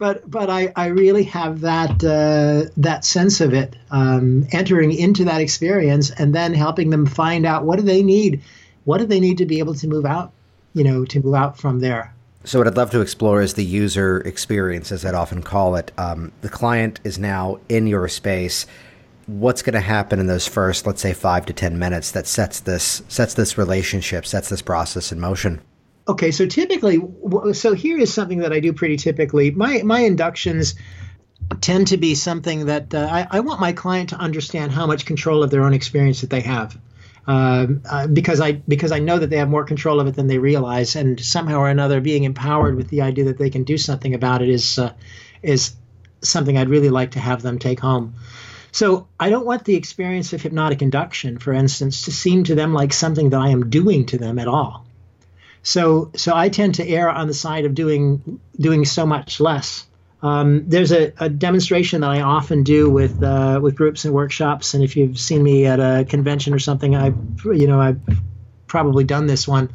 [0.00, 5.26] But but I, I really have that uh, that sense of it um, entering into
[5.26, 8.40] that experience and then helping them find out what do they need
[8.84, 10.32] what do they need to be able to move out
[10.72, 12.12] you know to move out from there.
[12.44, 15.92] So what I'd love to explore is the user experience as I'd often call it.
[15.98, 18.66] Um, the client is now in your space.
[19.26, 22.60] What's going to happen in those first let's say five to ten minutes that sets
[22.60, 25.60] this sets this relationship sets this process in motion
[26.10, 27.00] Okay, so typically,
[27.52, 29.52] so here is something that I do pretty typically.
[29.52, 30.74] My my inductions
[31.60, 35.06] tend to be something that uh, I, I, want my client to understand how much
[35.06, 36.76] control of their own experience that they have.
[37.28, 40.26] Uh, uh, because I because I know that they have more control of it than
[40.26, 43.78] they realize, and somehow or another, being empowered with the idea that they can do
[43.78, 44.92] something about it is uh,
[45.44, 45.76] is
[46.22, 48.14] something I'd really like to have them take home.
[48.72, 52.74] So I don't want the experience of hypnotic induction, for instance, to seem to them
[52.74, 54.89] like something that I am doing to them at all.
[55.62, 59.86] So so I tend to err on the side of doing doing so much less.
[60.22, 64.74] Um, there's a, a, demonstration that I often do with uh, with groups and workshops,
[64.74, 68.00] and if you've seen me at a convention or something, I've you know I've
[68.66, 69.70] probably done this one.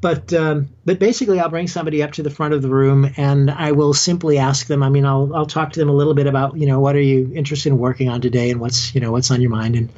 [0.00, 3.50] But um, but basically, I'll bring somebody up to the front of the room, and
[3.50, 4.82] I will simply ask them.
[4.82, 7.00] I mean, I'll I'll talk to them a little bit about you know what are
[7.00, 9.88] you interested in working on today, and what's you know what's on your mind, and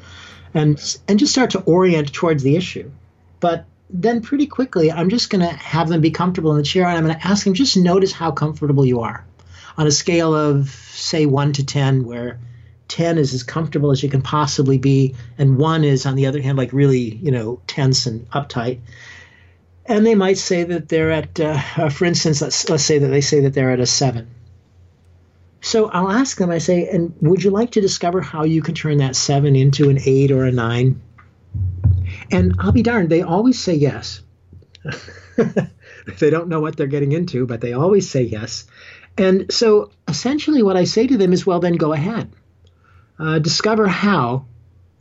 [0.53, 2.89] and and just start to orient towards the issue.
[3.39, 6.85] But then pretty quickly, I'm just going to have them be comfortable in the chair
[6.85, 9.25] and I'm going to ask them just notice how comfortable you are
[9.77, 12.39] on a scale of, say, one to 10, where
[12.87, 16.41] 10 is as comfortable as you can possibly be, and one is, on the other
[16.41, 18.79] hand, like really, you know, tense and uptight.
[19.85, 23.21] And they might say that they're at, uh, for instance, let's, let's say that they
[23.21, 24.27] say that they're at a seven.
[25.61, 28.75] So I'll ask them, I say, and would you like to discover how you can
[28.75, 31.01] turn that seven into an eight or a nine?
[32.31, 34.21] And I'll be darned, they always say yes.
[35.37, 38.65] they don't know what they're getting into, but they always say yes.
[39.17, 42.31] And so essentially, what I say to them is, well, then go ahead.
[43.19, 44.45] Uh, discover how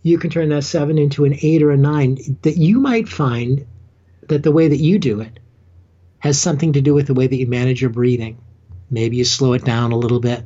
[0.02, 3.66] you can turn that seven into an eight or a nine that you might find
[4.28, 5.38] that the way that you do it
[6.20, 8.38] has something to do with the way that you manage your breathing.
[8.90, 10.44] Maybe you slow it down a little bit,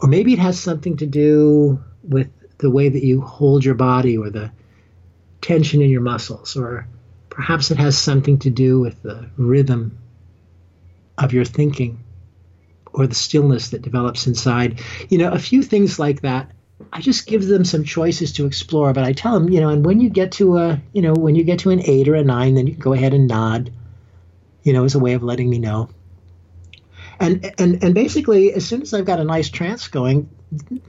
[0.00, 4.16] or maybe it has something to do with the way that you hold your body
[4.16, 4.50] or the
[5.40, 6.86] tension in your muscles, or
[7.30, 9.98] perhaps it has something to do with the rhythm
[11.18, 12.02] of your thinking
[12.92, 14.80] or the stillness that develops inside.
[15.08, 16.50] You know, a few things like that.
[16.92, 19.84] I just give them some choices to explore, but I tell them, you know, and
[19.84, 22.24] when you get to a, you know, when you get to an eight or a
[22.24, 23.72] nine, then you can go ahead and nod,
[24.62, 25.88] you know, as a way of letting me know.
[27.18, 30.28] And and and basically, as soon as I've got a nice trance going,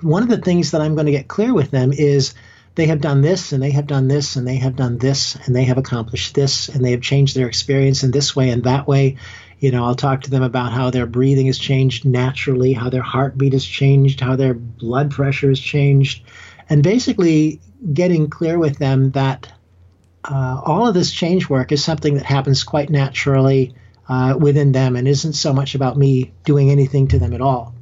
[0.02, 2.34] one of the things that I'm going to get clear with them is
[2.78, 5.56] they have done this and they have done this and they have done this and
[5.56, 8.88] they have accomplished this and they have changed their experience in this way and that
[8.88, 9.18] way
[9.60, 13.02] you know, I'll talk to them about how their breathing has changed naturally, how their
[13.02, 16.24] heartbeat has changed, how their blood pressure has changed,
[16.70, 17.60] and basically
[17.92, 19.52] getting clear with them that
[20.24, 23.74] uh, all of this change work is something that happens quite naturally
[24.10, 27.74] uh, within them and isn't so much about me doing anything to them at all.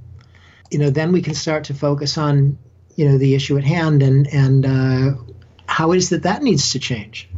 [0.71, 2.57] You know, then we can start to focus on,
[2.95, 5.11] you know, the issue at hand and and uh,
[5.67, 7.29] how it is that that needs to change.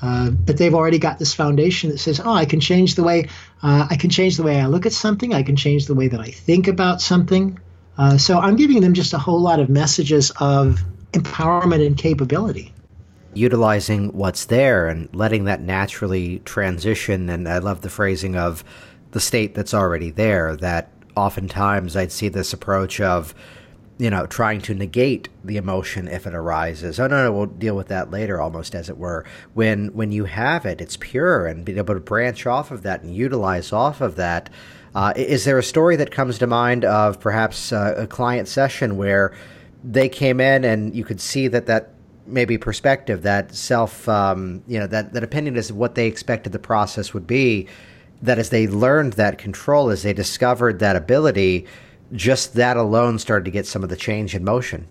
[0.00, 3.28] Uh, but they've already got this foundation that says, "Oh, I can change the way
[3.62, 5.34] uh, I can change the way I look at something.
[5.34, 7.58] I can change the way that I think about something."
[7.96, 12.72] Uh, so I'm giving them just a whole lot of messages of empowerment and capability.
[13.34, 17.28] Utilizing what's there and letting that naturally transition.
[17.28, 18.62] And I love the phrasing of
[19.10, 20.54] the state that's already there.
[20.56, 23.34] That oftentimes I'd see this approach of
[23.98, 27.00] you know, trying to negate the emotion if it arises.
[27.00, 29.24] Oh no, no, we'll deal with that later, almost as it were.
[29.54, 33.02] When when you have it, it's pure, and being able to branch off of that
[33.02, 34.50] and utilize off of that.
[34.94, 38.96] Uh, is there a story that comes to mind of perhaps uh, a client session
[38.96, 39.36] where
[39.84, 41.90] they came in and you could see that that
[42.26, 46.58] maybe perspective, that self, um, you know, that that opinion is what they expected the
[46.58, 47.66] process would be.
[48.22, 51.66] That as they learned that control, as they discovered that ability
[52.12, 54.88] just that alone started to get some of the change in motion.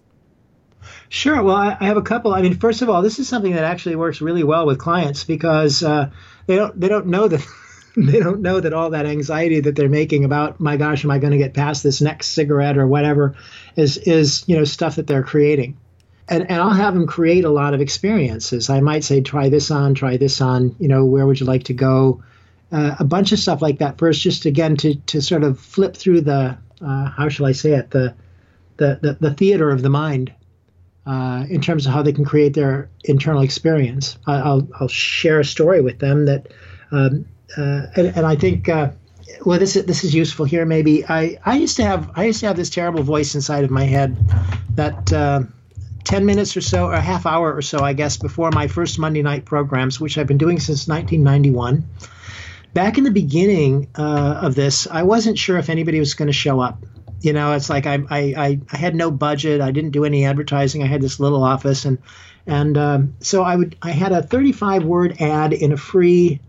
[1.09, 1.41] Sure.
[1.41, 2.34] Well, I, I have a couple.
[2.34, 5.24] I mean, first of all, this is something that actually works really well with clients
[5.24, 6.09] because uh,
[6.47, 7.45] they don't they don't know that
[7.97, 11.20] they don't know that all that anxiety that they're making about my gosh, am I
[11.20, 13.36] going to get past this next cigarette or whatever
[13.76, 15.78] is is you know stuff that they're creating.
[16.30, 18.70] And, and I'll have them create a lot of experiences.
[18.70, 20.76] I might say, try this on, try this on.
[20.78, 22.22] You know, where would you like to go?
[22.70, 25.95] Uh, a bunch of stuff like that first, just again to to sort of flip
[25.95, 28.13] through the uh, how shall I say it the
[28.78, 30.34] the the, the theater of the mind
[31.07, 34.17] uh, in terms of how they can create their internal experience.
[34.28, 36.47] I, will I'll share a story with them that,
[36.91, 37.25] um,
[37.57, 38.69] uh, and, and, I think.
[38.69, 38.91] Uh,
[39.45, 40.65] well, this is this is useful here.
[40.65, 43.69] Maybe I, I used to have I used to have this terrible voice inside of
[43.69, 44.17] my head
[44.75, 45.41] that uh,
[46.05, 48.97] 10 minutes or so, or a half hour or so, I guess, before my first
[48.97, 51.86] Monday night programs, which I've been doing since 1991
[52.78, 56.34] back in the beginning uh, of this, I wasn't sure if anybody was going to
[56.34, 56.86] show up.
[57.21, 59.61] You know, it's like I, I, I had no budget.
[59.61, 60.84] I didn't do any advertising.
[60.84, 61.97] I had this little office, and
[62.45, 66.39] and um, so I would I had a 35 word ad in a free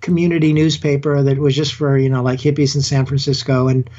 [0.00, 3.90] community newspaper that was just for you know like hippies in San Francisco, and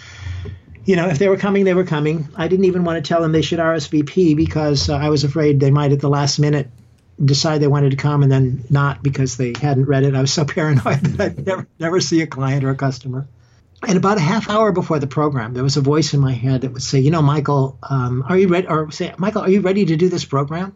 [0.86, 2.30] you know if they were coming, they were coming.
[2.38, 5.60] I didn't even want to tell them they should RSVP because uh, I was afraid
[5.60, 6.70] they might at the last minute
[7.24, 10.16] decide they wanted to come and then not because they hadn't read it.
[10.16, 13.28] I was so paranoid that I'd never, never see a client or a customer.
[13.88, 16.62] And about a half hour before the program, there was a voice in my head
[16.62, 19.62] that would say, "You know, Michael, um, are you ready?" Or say, "Michael, are you
[19.62, 20.76] ready to do this program?"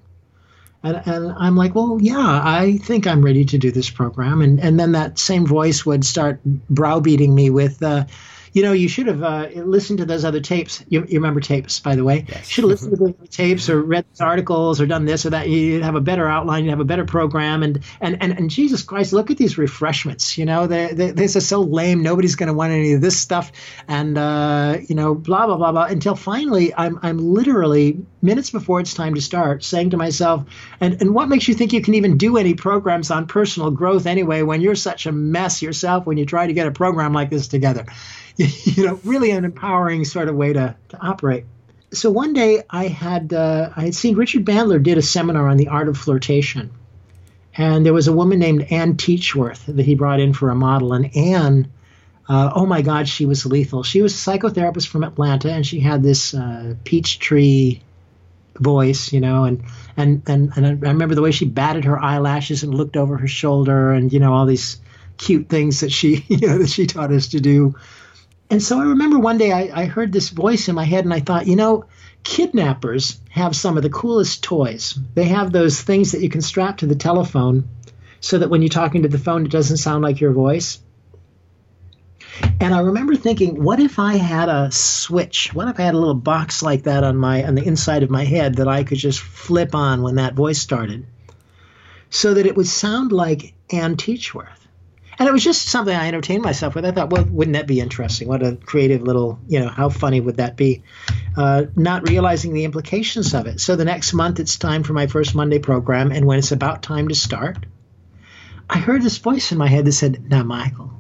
[0.84, 4.60] And, and I'm like, "Well, yeah, I think I'm ready to do this program." And
[4.60, 8.06] and then that same voice would start browbeating me with, uh,
[8.54, 10.84] you know, you should have uh, listened to those other tapes.
[10.90, 12.26] You, you remember tapes, by the way.
[12.28, 12.50] Yes.
[12.50, 15.32] You should have listened to the tapes or read these articles or done this or
[15.32, 15.50] that.
[15.50, 16.64] You'd have a better outline.
[16.66, 17.64] You'd have a better program.
[17.64, 20.38] And and and, and Jesus Christ, look at these refreshments.
[20.38, 22.02] You know, they, they, this is so lame.
[22.02, 23.52] Nobody's going to want any of this stuff.
[23.88, 25.86] And uh, you know, blah blah blah blah.
[25.86, 30.46] Until finally, I'm I'm literally minutes before it's time to start saying to myself,
[30.80, 34.06] and and what makes you think you can even do any programs on personal growth
[34.06, 37.30] anyway when you're such a mess yourself when you try to get a program like
[37.30, 37.86] this together?
[38.38, 41.46] you know, really an empowering sort of way to, to operate.
[41.92, 45.58] so one day I had uh, I had seen Richard Bandler did a seminar on
[45.58, 46.72] the art of flirtation,
[47.56, 50.94] and there was a woman named Anne Teachworth that he brought in for a model,
[50.94, 51.72] and Anne.
[52.28, 53.82] Uh, oh my God, she was lethal.
[53.82, 57.82] She was a psychotherapist from Atlanta, and she had this uh, peach tree
[58.60, 59.64] voice, you know, and
[59.98, 63.28] and and and I remember the way she batted her eyelashes and looked over her
[63.28, 64.80] shoulder, and you know all these
[65.18, 67.76] cute things that she you know that she taught us to do.
[68.50, 71.14] And so I remember one day I, I heard this voice in my head, and
[71.14, 71.86] I thought, you know,
[72.24, 74.98] kidnappers have some of the coolest toys.
[75.14, 77.70] They have those things that you can strap to the telephone,
[78.22, 80.80] so that when you're talking to the phone, it doesn't sound like your voice.
[82.60, 85.54] And I remember thinking, what if I had a switch?
[85.54, 88.10] What if I had a little box like that on my on the inside of
[88.10, 91.06] my head that I could just flip on when that voice started,
[92.10, 94.59] so that it would sound like Anne Teachworth.
[95.20, 96.86] And it was just something I entertained myself with.
[96.86, 98.30] I thought, well, wouldn't that be interesting?
[98.30, 100.82] What a creative little, you know, how funny would that be?
[101.36, 103.60] Uh, not realizing the implications of it.
[103.60, 106.14] So the next month, it's time for my first Monday program.
[106.14, 107.66] And when it's about time to start,
[108.70, 110.94] I heard this voice in my head that said, Now, Michael,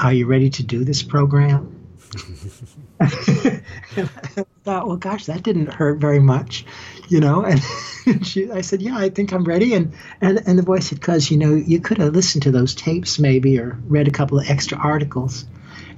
[0.00, 1.74] are you ready to do this program?
[3.00, 3.06] I
[4.64, 6.64] thought, well, gosh, that didn't hurt very much,
[7.08, 7.46] you know.
[8.08, 9.74] And she, I said, yeah, I think I'm ready.
[9.74, 12.72] And and and the voice said, because you know, you could have listened to those
[12.72, 15.44] tapes maybe, or read a couple of extra articles.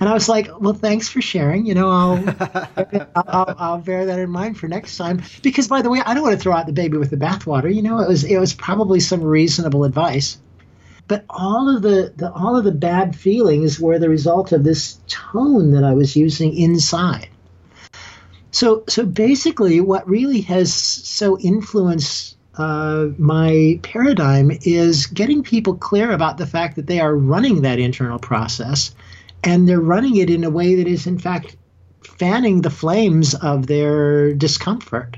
[0.00, 1.66] And I was like, well, thanks for sharing.
[1.66, 5.22] You know, I'll, I'll, I'll bear that in mind for next time.
[5.42, 7.74] Because by the way, I don't want to throw out the baby with the bathwater.
[7.74, 10.38] You know, it was it was probably some reasonable advice
[11.08, 15.00] but all of the, the all of the bad feelings were the result of this
[15.08, 17.30] tone that I was using inside.
[18.50, 26.10] So so basically, what really has so influenced uh, my paradigm is getting people clear
[26.10, 28.94] about the fact that they are running that internal process,
[29.44, 31.56] and they're running it in a way that is in fact
[32.02, 35.16] fanning the flames of their discomfort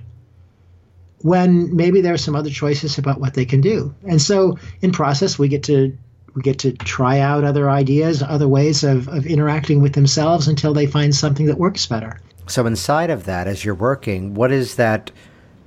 [1.22, 3.94] when maybe there are some other choices about what they can do.
[4.06, 5.96] And so in process we get to
[6.34, 10.72] we get to try out other ideas, other ways of, of interacting with themselves until
[10.72, 12.20] they find something that works better.
[12.50, 15.10] So inside of that, as you're working, what is that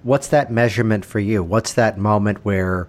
[0.03, 1.43] what's that measurement for you?
[1.43, 2.87] What's that moment where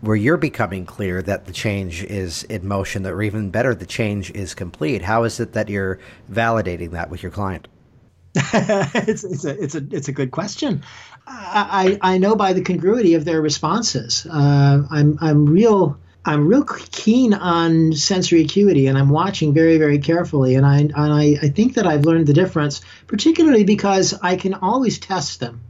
[0.00, 4.30] where you're becoming clear that the change is in motion, or even better, the change
[4.32, 5.02] is complete?
[5.02, 5.98] How is it that you're
[6.30, 7.68] validating that with your client?
[8.34, 10.82] it's, it's a it's a it's a good question.
[11.26, 14.26] I, I know by the congruity of their responses.
[14.28, 19.98] Uh, I'm I'm real I'm real keen on sensory acuity, and I'm watching very very
[19.98, 20.54] carefully.
[20.54, 24.54] And I and I, I think that I've learned the difference, particularly because I can
[24.54, 25.60] always test them.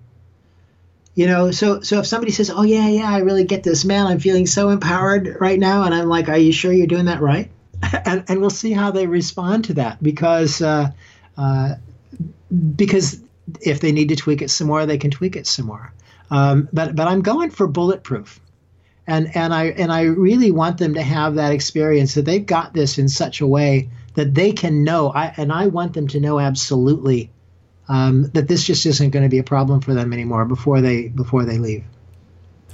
[1.15, 4.07] You know, so so if somebody says, "Oh yeah, yeah, I really get this, man,
[4.07, 7.21] I'm feeling so empowered right now," and I'm like, "Are you sure you're doing that
[7.21, 7.51] right?"
[8.05, 10.91] and and we'll see how they respond to that because uh,
[11.37, 11.75] uh,
[12.77, 13.21] because
[13.61, 15.93] if they need to tweak it some more, they can tweak it some more.
[16.31, 18.41] Um, but but I'm going for bulletproof,
[19.07, 22.73] and and I and I really want them to have that experience that they've got
[22.73, 25.11] this in such a way that they can know.
[25.11, 27.31] I and I want them to know absolutely
[27.89, 31.09] um, that this just isn't going to be a problem for them anymore before they
[31.09, 31.85] before they leave.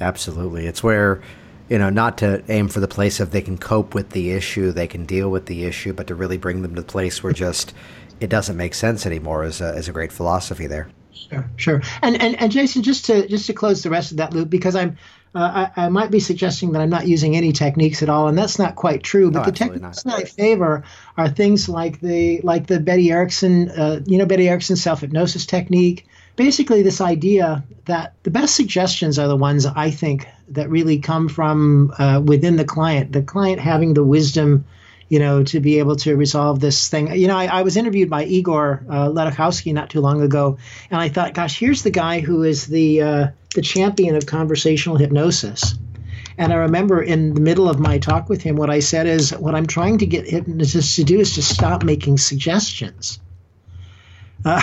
[0.01, 1.21] Absolutely, it's where
[1.71, 4.73] you know, not to aim for the place of they can cope with the issue,
[4.73, 7.33] they can deal with the issue, but to really bring them to the place where
[7.33, 7.73] just
[8.19, 10.91] it doesn't make sense anymore is a, as a great philosophy there.
[11.13, 11.83] Sure, sure.
[12.03, 14.75] And, and and Jason, just to just to close the rest of that loop, because
[14.75, 14.97] I'm
[15.35, 18.37] uh, I, I, might be suggesting that I'm not using any techniques at all, and
[18.37, 19.31] that's not quite true.
[19.31, 20.17] But the techniques not.
[20.17, 20.83] that I favor
[21.17, 25.47] are things like the like the Betty Erickson, uh, you know, Betty Erickson self hypnosis
[25.47, 26.09] technique.
[26.35, 31.29] Basically, this idea that the best suggestions are the ones I think that really come
[31.29, 34.65] from uh, within the client, the client having the wisdom
[35.11, 37.13] you know, to be able to resolve this thing.
[37.15, 40.57] You know, I, I was interviewed by Igor uh, not too long ago,
[40.89, 44.97] and I thought, gosh, here's the guy who is the uh, the champion of conversational
[44.97, 45.75] hypnosis.
[46.39, 49.33] And I remember in the middle of my talk with him, what I said is,
[49.33, 53.21] what I'm trying to get hypnotists to do is to stop making suggestions.
[54.45, 54.63] Uh,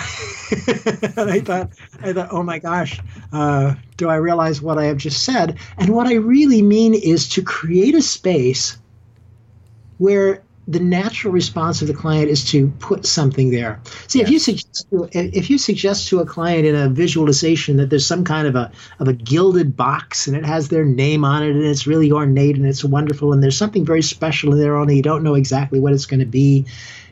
[0.50, 1.72] and I thought,
[2.02, 3.00] I thought, oh my gosh,
[3.34, 5.60] uh, do I realize what I have just said?
[5.78, 8.78] And what I really mean is to create a space
[9.98, 13.80] where the natural response of the client is to put something there.
[14.08, 14.28] See, yes.
[14.28, 18.06] if you suggest to, if you suggest to a client in a visualization that there's
[18.06, 21.52] some kind of a of a gilded box and it has their name on it
[21.52, 24.98] and it's really ornate and it's wonderful and there's something very special in there only
[24.98, 26.66] you don't know exactly what it's going to be,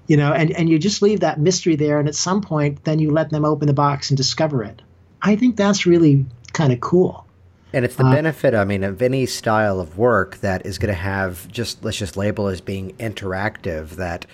[0.07, 2.99] you know, and and you just leave that mystery there and at some point then
[2.99, 4.81] you let them open the box and discover it.
[5.21, 7.24] I think that's really kind of cool.
[7.75, 10.93] And it's the uh, benefit, I mean, of any style of work that is going
[10.93, 13.89] to have just, let's just label as being interactive.
[13.97, 14.25] That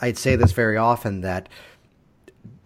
[0.00, 1.48] I'd say this very often that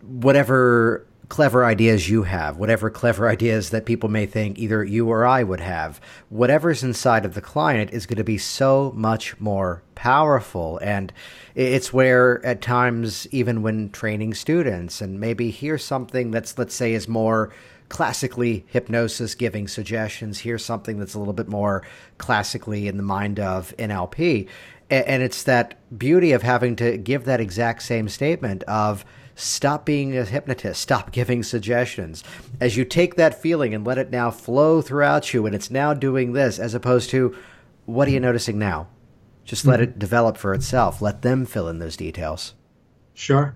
[0.02, 5.24] whatever clever ideas you have, whatever clever ideas that people may think either you or
[5.24, 5.98] I would have,
[6.28, 10.78] whatever's inside of the client is going to be so much more powerful.
[10.82, 11.10] And
[11.54, 16.92] it's where at times, even when training students and maybe hear something that's, let's say,
[16.92, 17.50] is more
[17.88, 21.82] classically hypnosis giving suggestions, here's something that's a little bit more
[22.18, 24.48] classically in the mind of NLP.
[24.90, 29.04] And it's that beauty of having to give that exact same statement of,
[29.40, 30.80] Stop being a hypnotist.
[30.80, 32.24] Stop giving suggestions.
[32.60, 35.94] As you take that feeling and let it now flow throughout you, and it's now
[35.94, 37.36] doing this, as opposed to,
[37.86, 38.88] what are you noticing now?
[39.44, 39.90] Just let mm-hmm.
[39.90, 41.00] it develop for itself.
[41.00, 42.54] Let them fill in those details.
[43.14, 43.54] Sure.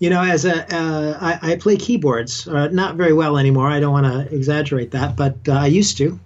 [0.00, 3.68] You know, as a uh, I, I play keyboards, uh, not very well anymore.
[3.68, 6.18] I don't want to exaggerate that, but uh, I used to.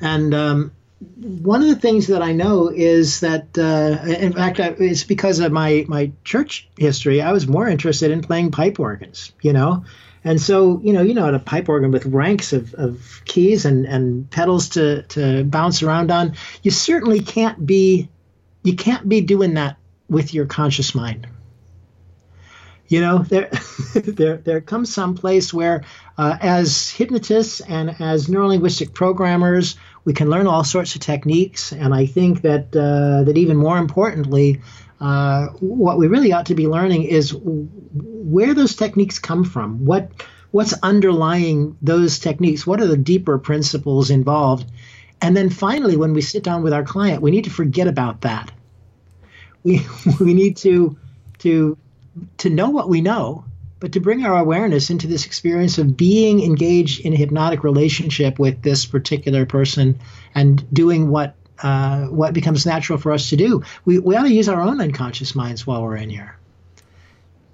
[0.00, 0.72] And um,
[1.10, 5.50] one of the things that I know is that, uh, in fact, it's because of
[5.50, 7.20] my my church history.
[7.20, 9.84] I was more interested in playing pipe organs, you know,
[10.22, 13.86] and so you know, you know, a pipe organ with ranks of, of keys and
[13.86, 16.34] and pedals to to bounce around on.
[16.62, 18.08] You certainly can't be,
[18.62, 21.26] you can't be doing that with your conscious mind.
[22.88, 23.50] You know, there
[23.94, 25.84] there there comes some place where,
[26.16, 29.76] uh, as hypnotists and as neurolinguistic programmers
[30.06, 33.76] we can learn all sorts of techniques, and I think that uh, that even more
[33.76, 34.62] importantly,
[35.00, 39.84] uh, what we really ought to be learning is where those techniques come from.
[39.84, 40.12] What
[40.52, 42.64] what's underlying those techniques?
[42.64, 44.70] What are the deeper principles involved?
[45.20, 48.20] And then finally, when we sit down with our client, we need to forget about
[48.20, 48.52] that.
[49.64, 49.84] We
[50.20, 50.96] we need to
[51.38, 51.76] to
[52.38, 53.44] to know what we know
[53.78, 58.38] but to bring our awareness into this experience of being engaged in a hypnotic relationship
[58.38, 59.98] with this particular person
[60.34, 63.62] and doing what uh, what becomes natural for us to do.
[63.84, 66.36] We, we ought to use our own unconscious minds while we're in here,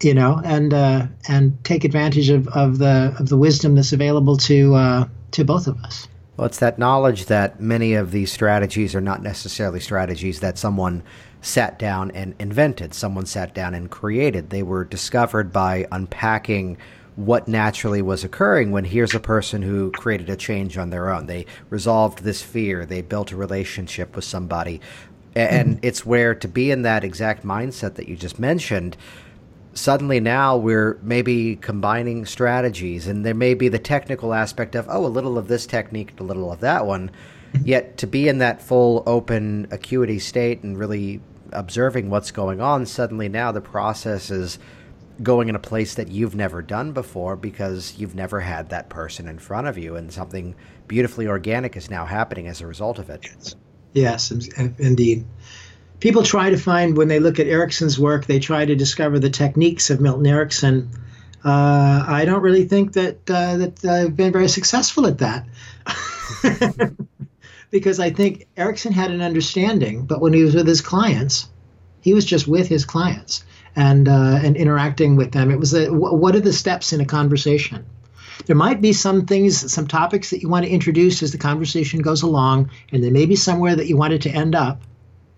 [0.03, 4.37] you know, and uh, and take advantage of, of the of the wisdom that's available
[4.39, 6.09] to uh, to both of us.
[6.43, 11.05] Well, it's that knowledge that many of these strategies are not necessarily strategies that someone
[11.41, 14.51] sat down and invented, someone sat down and created.
[14.51, 16.79] They were discovered by unpacking
[17.15, 21.27] what naturally was occurring when here's a person who created a change on their own.
[21.27, 24.81] They resolved this fear, they built a relationship with somebody.
[25.37, 25.87] And mm-hmm.
[25.87, 28.97] it's where to be in that exact mindset that you just mentioned,
[29.75, 35.07] suddenly now we're maybe combining strategies and there may be the technical aspect of, oh,
[35.07, 37.11] a little of this technique, a little of that one.
[37.65, 41.21] Yet to be in that full open acuity state and really
[41.53, 44.59] observing what's going on, suddenly now the process is
[45.23, 49.29] going in a place that you've never done before because you've never had that person
[49.29, 50.55] in front of you, and something
[50.89, 53.55] beautifully organic is now happening as a result of it.
[53.93, 55.27] Yes, indeed.
[56.03, 59.31] People try to find, when they look at Erickson's work, they try to discover the
[59.31, 60.91] techniques of Milton Erickson.
[61.45, 65.47] Uh, I don't really think that uh, that I've been very successful at that.
[67.71, 71.49] because I think Erickson had an understanding, but when he was with his clients,
[72.01, 73.45] he was just with his clients
[73.77, 75.53] and uh, and interacting with them.
[75.53, 77.87] It was a, what are the steps in a conversation?
[78.47, 82.03] There might be some things, some topics that you want to introduce as the conversation
[82.03, 84.83] goes along, and there may be somewhere that you want it to end up.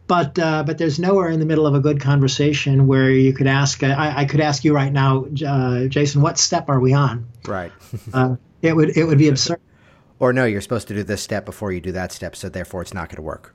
[0.07, 3.47] But uh, but there's nowhere in the middle of a good conversation where you could
[3.47, 3.83] ask.
[3.83, 7.27] I, I could ask you right now, uh, Jason, what step are we on?
[7.47, 7.73] Right.
[8.13, 9.61] Uh, it would it would be absurd
[10.19, 12.83] or no, you're supposed to do this step before you do that step, so therefore
[12.83, 13.55] it's not going to work.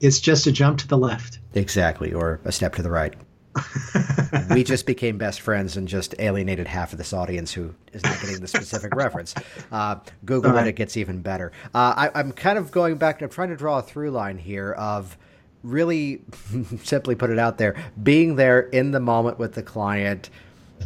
[0.00, 1.38] It's just a jump to the left.
[1.54, 3.14] Exactly, or a step to the right.
[4.50, 8.20] we just became best friends and just alienated half of this audience who is not
[8.20, 9.34] getting the specific reference.
[9.70, 10.66] Uh, Google right.
[10.66, 11.52] it; it gets even better.
[11.74, 13.20] Uh, I, am kind of going back.
[13.22, 15.18] I'm trying to draw a through line here of
[15.62, 16.22] really,
[16.82, 20.30] simply put it out there, being there in the moment with the client,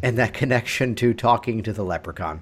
[0.03, 2.41] and that connection to talking to the leprechaun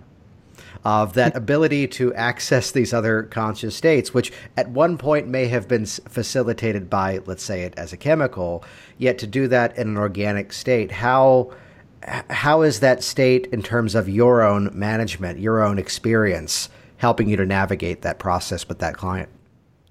[0.84, 5.68] of that ability to access these other conscious states, which at one point may have
[5.68, 8.64] been facilitated by, let's say it as a chemical,
[8.98, 11.52] yet to do that in an organic state, how
[12.30, 17.36] how is that state in terms of your own management, your own experience, helping you
[17.36, 19.28] to navigate that process with that client?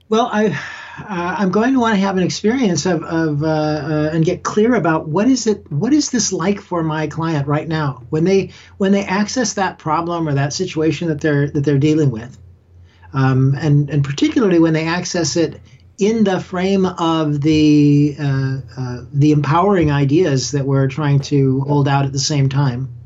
[0.10, 0.60] Well, I,
[1.00, 4.44] uh, I'm going to want to have an experience of, of uh, uh, and get
[4.44, 8.24] clear about what is it, what is this like for my client right now when
[8.24, 12.38] they when they access that problem or that situation that they're that they're dealing with,
[13.14, 15.62] um, and and particularly when they access it
[15.98, 21.88] in the frame of the uh, uh, the empowering ideas that we're trying to hold
[21.88, 23.01] out at the same time.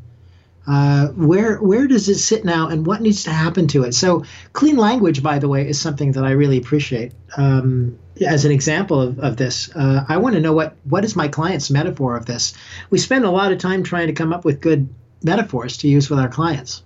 [0.68, 3.94] Uh, where where does it sit now, and what needs to happen to it?
[3.94, 7.12] So, clean language, by the way, is something that I really appreciate.
[7.38, 11.16] Um, as an example of, of this, uh, I want to know what what is
[11.16, 12.54] my client's metaphor of this.
[12.90, 14.90] We spend a lot of time trying to come up with good
[15.24, 16.82] metaphors to use with our clients.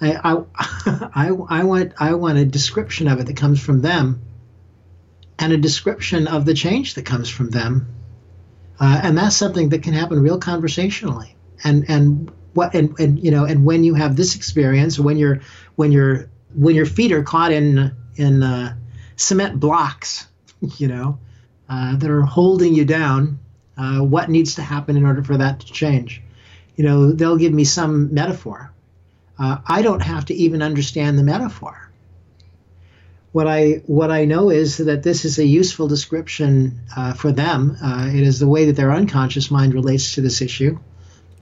[0.00, 0.42] I, I,
[1.14, 1.28] I,
[1.60, 4.22] I want I want a description of it that comes from them,
[5.38, 7.86] and a description of the change that comes from them,
[8.80, 11.36] uh, and that's something that can happen real conversationally.
[11.62, 15.40] And and what and, and you know and when you have this experience, when you're
[15.76, 18.74] when you're when your feet are caught in in uh,
[19.16, 20.26] cement blocks,
[20.78, 21.18] you know,
[21.68, 23.38] uh, that are holding you down,
[23.76, 26.22] uh, what needs to happen in order for that to change?
[26.76, 28.72] You know, they'll give me some metaphor
[29.38, 31.90] uh, I don't have to even understand the metaphor.
[33.32, 37.76] What I what I know is that this is a useful description uh, for them.
[37.82, 40.78] Uh, it is the way that their unconscious mind relates to this issue,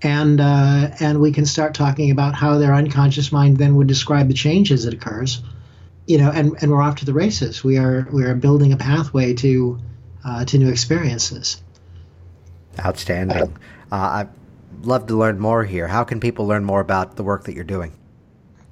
[0.02, 4.28] and uh, and we can start talking about how their unconscious mind then would describe
[4.28, 5.42] the changes that occurs.
[6.06, 7.62] You know, and, and we're off to the races.
[7.62, 9.78] We are we are building a pathway to
[10.24, 11.62] uh, to new experiences.
[12.78, 13.56] Outstanding.
[13.90, 14.26] Uh, I
[14.82, 15.86] love to learn more here.
[15.86, 17.92] How can people learn more about the work that you're doing?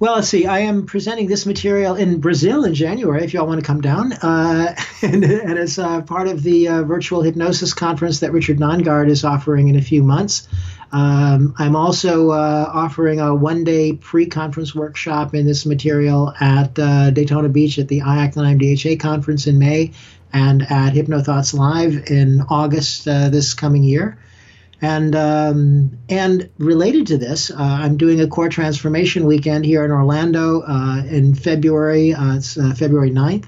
[0.01, 0.47] Well, let's see.
[0.47, 3.22] I am presenting this material in Brazil in January.
[3.22, 6.83] If y'all want to come down, uh, and, and, as uh, part of the uh,
[6.85, 10.49] virtual hypnosis conference that Richard Nongard is offering in a few months.
[10.93, 17.49] Um, I'm also uh, offering a one-day pre-conference workshop in this material at uh, Daytona
[17.49, 19.93] Beach at the IACT and IMDHA conference in May,
[20.32, 24.18] and at HypnoThoughts Live in August uh, this coming year.
[24.82, 29.91] And um, and related to this, uh, I'm doing a core transformation weekend here in
[29.91, 32.14] Orlando uh, in February.
[32.14, 33.45] Uh, it's February 9th,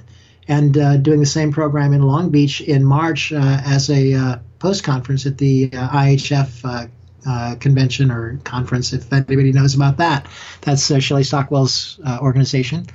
[0.47, 5.39] and doing the same program in Long Beach in March as a post conference at
[5.39, 6.91] the IHF.
[7.25, 10.27] Uh, convention or conference, if anybody knows about that.
[10.63, 12.87] That's uh, Shelley Stockwell's uh, organization,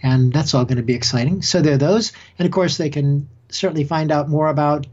[0.00, 1.42] and that's all going to be exciting.
[1.42, 4.86] So there are those, and of course they can certainly find out more about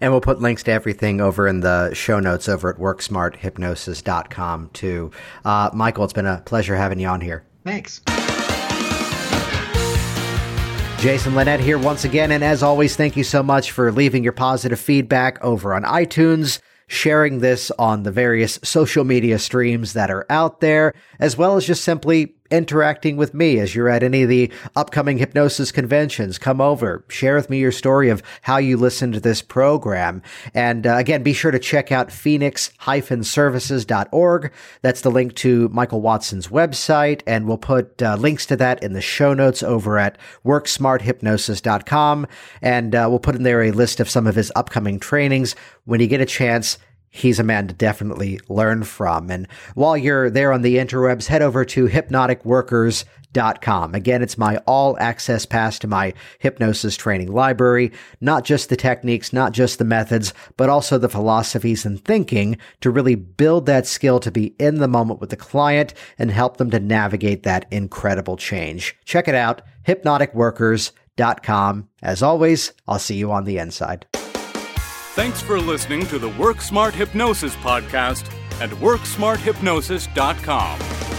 [0.00, 5.10] and we'll put links to everything over in the show notes over at worksmarthypnosis.com too.
[5.44, 7.44] Uh, Michael, it's been a pleasure having you on here.
[7.64, 8.00] Thanks.
[10.98, 14.32] Jason Linett here once again, and as always, thank you so much for leaving your
[14.32, 20.26] positive feedback over on iTunes, sharing this on the various social media streams that are
[20.28, 24.28] out there, as well as just simply interacting with me as you're at any of
[24.28, 26.38] the upcoming hypnosis conventions.
[26.38, 30.22] Come over, share with me your story of how you listened to this program.
[30.54, 34.52] And uh, again, be sure to check out phoenix-services.org.
[34.82, 37.22] That's the link to Michael Watson's website.
[37.26, 42.26] And we'll put uh, links to that in the show notes over at worksmarthypnosis.com.
[42.62, 45.54] And uh, we'll put in there a list of some of his upcoming trainings.
[45.84, 46.78] When you get a chance,
[47.10, 49.30] he's a man to definitely learn from.
[49.30, 53.94] And while you're there on the interwebs, head over to hypnoticworkers.com.
[53.94, 59.32] Again, it's my all access pass to my hypnosis training library, not just the techniques,
[59.32, 64.18] not just the methods, but also the philosophies and thinking to really build that skill
[64.20, 68.36] to be in the moment with the client and help them to navigate that incredible
[68.36, 68.96] change.
[69.04, 71.88] Check it out, hypnoticworkers.com.
[72.02, 74.17] As always, I'll see you on the inside.
[75.18, 81.17] Thanks for listening to the Work Smart Hypnosis podcast at WorkSmartHypnosis.com.